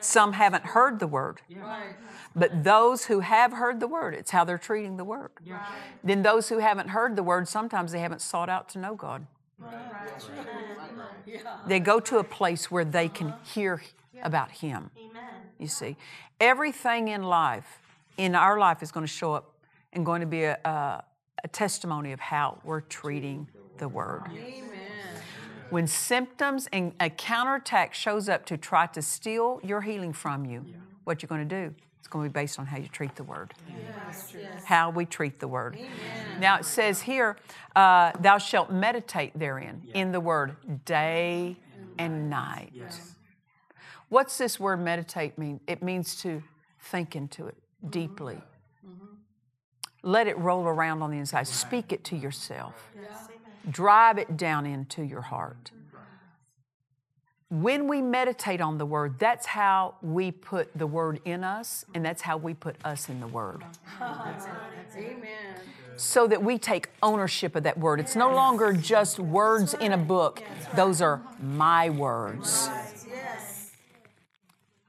Some 0.00 0.32
haven't 0.34 0.64
heard 0.64 0.98
the 0.98 1.06
word. 1.06 1.40
Right. 1.54 1.94
But 2.34 2.64
those 2.64 3.06
who 3.06 3.20
have 3.20 3.52
heard 3.52 3.80
the 3.80 3.86
word, 3.86 4.14
it's 4.14 4.30
how 4.30 4.44
they're 4.44 4.58
treating 4.58 4.96
the 4.96 5.04
word. 5.04 5.30
Then 6.04 6.22
those 6.22 6.48
who 6.48 6.58
haven't 6.58 6.88
heard 6.88 7.16
the 7.16 7.22
word, 7.22 7.48
sometimes 7.48 7.92
they 7.92 8.00
haven't 8.00 8.20
sought 8.20 8.48
out 8.48 8.68
to 8.70 8.78
know 8.78 8.94
God. 8.94 9.26
They 11.66 11.80
go 11.80 11.98
to 12.00 12.18
a 12.18 12.24
place 12.24 12.70
where 12.70 12.84
they 12.84 13.08
can 13.08 13.34
hear 13.42 13.82
about 14.22 14.50
Him. 14.50 14.90
You 15.58 15.68
see, 15.68 15.96
everything 16.40 17.08
in 17.08 17.22
life, 17.22 17.78
in 18.18 18.34
our 18.34 18.58
life, 18.58 18.82
is 18.82 18.92
going 18.92 19.06
to 19.06 19.12
show 19.12 19.32
up 19.32 19.52
and 19.96 20.06
going 20.06 20.20
to 20.20 20.26
be 20.26 20.44
a, 20.44 20.58
a, 20.64 21.02
a 21.42 21.48
testimony 21.48 22.12
of 22.12 22.20
how 22.20 22.58
we're 22.62 22.82
treating 22.82 23.48
the 23.78 23.88
word. 23.88 24.22
Amen. 24.30 24.62
When 25.70 25.88
symptoms 25.88 26.68
and 26.72 26.92
a 27.00 27.10
counterattack 27.10 27.92
shows 27.92 28.28
up 28.28 28.46
to 28.46 28.56
try 28.56 28.86
to 28.88 29.02
steal 29.02 29.58
your 29.64 29.80
healing 29.80 30.12
from 30.12 30.44
you, 30.44 30.64
what 31.04 31.22
you're 31.22 31.28
going 31.28 31.48
to 31.48 31.68
do? 31.68 31.74
It's 31.98 32.06
going 32.08 32.24
to 32.24 32.30
be 32.30 32.32
based 32.32 32.60
on 32.60 32.66
how 32.66 32.76
you 32.76 32.86
treat 32.86 33.16
the 33.16 33.24
word. 33.24 33.52
How 34.64 34.90
we 34.90 35.06
treat 35.06 35.40
the 35.40 35.48
word. 35.48 35.76
Now 36.38 36.58
it 36.58 36.64
says 36.64 37.00
here, 37.02 37.36
uh, 37.74 38.12
thou 38.20 38.38
shalt 38.38 38.70
meditate 38.70 39.36
therein 39.36 39.82
in 39.92 40.12
the 40.12 40.20
word 40.20 40.56
day 40.84 41.56
and 41.98 42.30
night. 42.30 42.72
What's 44.08 44.38
this 44.38 44.60
word 44.60 44.76
meditate 44.76 45.36
mean? 45.36 45.58
It 45.66 45.82
means 45.82 46.14
to 46.22 46.44
think 46.78 47.16
into 47.16 47.48
it 47.48 47.56
deeply. 47.90 48.40
Let 50.06 50.28
it 50.28 50.38
roll 50.38 50.66
around 50.66 51.02
on 51.02 51.10
the 51.10 51.18
inside. 51.18 51.48
Speak 51.48 51.92
it 51.92 52.04
to 52.04 52.16
yourself. 52.16 52.90
drive 53.68 54.18
it 54.18 54.36
down 54.36 54.64
into 54.64 55.02
your 55.02 55.22
heart. 55.22 55.72
When 57.50 57.88
we 57.88 58.00
meditate 58.02 58.60
on 58.60 58.78
the 58.78 58.86
Word, 58.86 59.18
that's 59.18 59.46
how 59.46 59.96
we 60.02 60.30
put 60.30 60.70
the 60.78 60.86
Word 60.86 61.20
in 61.24 61.42
us, 61.42 61.84
and 61.92 62.04
that's 62.04 62.22
how 62.22 62.36
we 62.36 62.54
put 62.54 62.76
us 62.84 63.08
in 63.08 63.18
the 63.18 63.26
Word. 63.26 63.64
Amen. 64.96 65.56
So 65.96 66.28
that 66.28 66.40
we 66.40 66.56
take 66.56 66.90
ownership 67.02 67.56
of 67.56 67.64
that 67.64 67.76
Word. 67.76 67.98
It's 67.98 68.14
no 68.14 68.32
longer 68.32 68.72
just 68.72 69.18
words 69.18 69.74
in 69.74 69.92
a 69.92 69.98
book, 69.98 70.40
those 70.76 71.02
are 71.02 71.20
my 71.42 71.90
words. 71.90 72.70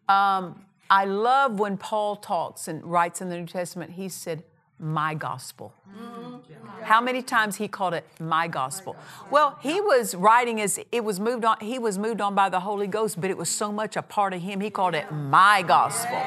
Um, 0.08 0.63
I 0.91 1.06
love 1.06 1.60
when 1.60 1.77
Paul 1.77 2.17
talks 2.17 2.67
and 2.67 2.84
writes 2.84 3.19
in 3.19 3.30
the 3.30 3.38
New 3.38 3.47
Testament, 3.47 3.93
he 3.93 4.10
said, 4.10 4.43
my 4.79 5.13
gospel. 5.13 5.73
Mm-hmm. 5.89 6.83
How 6.83 7.01
many 7.01 7.21
times 7.21 7.55
he 7.55 7.67
called 7.67 7.93
it 7.93 8.05
my 8.19 8.47
gospel? 8.47 8.95
Well, 9.31 9.57
he 9.61 9.81
was 9.81 10.15
writing 10.15 10.61
as 10.61 10.79
it 10.91 11.03
was 11.03 11.19
moved 11.19 11.43
on, 11.43 11.57
he 11.59 11.79
was 11.79 11.97
moved 11.97 12.21
on 12.21 12.35
by 12.35 12.49
the 12.49 12.59
Holy 12.59 12.87
Ghost, 12.87 13.19
but 13.19 13.29
it 13.29 13.37
was 13.37 13.49
so 13.49 13.71
much 13.71 13.95
a 13.95 14.01
part 14.01 14.33
of 14.33 14.41
him, 14.41 14.61
he 14.61 14.69
called 14.69 14.95
it 14.95 15.11
my 15.11 15.63
gospel. 15.63 16.21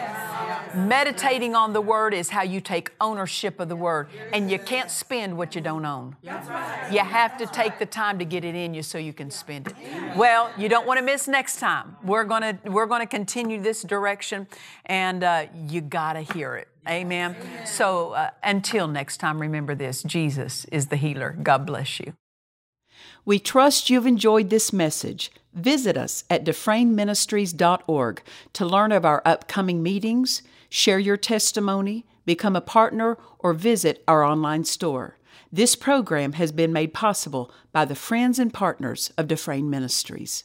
Meditating 0.74 1.54
on 1.54 1.72
the 1.72 1.80
word 1.80 2.14
is 2.14 2.30
how 2.30 2.42
you 2.42 2.61
take 2.61 2.92
ownership 3.00 3.61
of 3.61 3.68
the 3.68 3.76
word. 3.76 4.09
And 4.33 4.50
you 4.50 4.59
can't 4.59 4.90
spend 4.90 5.37
what 5.37 5.54
you 5.54 5.61
don't 5.61 5.85
own. 5.85 6.16
You 6.22 7.00
have 7.00 7.37
to 7.38 7.46
take 7.46 7.78
the 7.78 7.87
time 7.87 8.18
to 8.18 8.24
get 8.24 8.44
it 8.44 8.54
in 8.54 8.74
you 8.74 8.83
so 8.83 8.98
you 8.98 9.12
can 9.12 9.30
spend 9.30 9.68
it. 9.68 9.74
Well, 10.16 10.50
you 10.56 10.68
don't 10.68 10.87
want 10.87 10.98
to 10.98 11.04
miss 11.04 11.28
next 11.28 11.61
time. 11.61 11.96
We're 12.04 12.24
going 12.24 12.42
to 12.42 12.59
we're 12.70 12.87
going 12.87 13.00
to 13.00 13.06
continue 13.06 13.61
this 13.61 13.83
direction 13.83 14.46
and 14.87 15.24
uh, 15.24 15.46
you 15.68 15.80
got 15.80 16.14
to 16.14 16.20
hear 16.20 16.56
it. 16.56 16.68
Amen. 16.88 17.37
So 17.64 18.12
uh, 18.12 18.30
until 18.42 18.88
next 18.88 19.18
time, 19.18 19.40
remember 19.40 19.74
this 19.74 20.02
Jesus 20.02 20.64
is 20.66 20.87
the 20.87 20.96
healer. 20.96 21.37
God 21.42 21.66
bless 21.66 22.00
you. 22.00 22.14
We 23.24 23.38
trust 23.38 23.90
you've 23.90 24.06
enjoyed 24.06 24.50
this 24.50 24.72
message. 24.72 25.30
Visit 25.52 25.96
us 25.96 26.24
at 26.30 26.44
dufresneministries.org 26.44 28.22
to 28.52 28.64
learn 28.64 28.92
of 28.92 29.04
our 29.04 29.22
upcoming 29.24 29.83
meetings, 29.83 30.42
share 30.70 30.98
your 30.98 31.18
testimony, 31.18 32.06
become 32.24 32.56
a 32.56 32.61
partner, 32.62 33.18
or 33.38 33.52
visit 33.52 34.02
our 34.09 34.24
online 34.24 34.64
store. 34.64 35.18
This 35.52 35.76
program 35.76 36.35
has 36.35 36.52
been 36.52 36.72
made 36.72 36.94
possible 36.94 37.52
by 37.72 37.85
the 37.85 37.94
friends 37.96 38.38
and 38.38 38.54
partners 38.54 39.12
of 39.18 39.28
Dufresne 39.28 39.68
Ministries. 39.68 40.44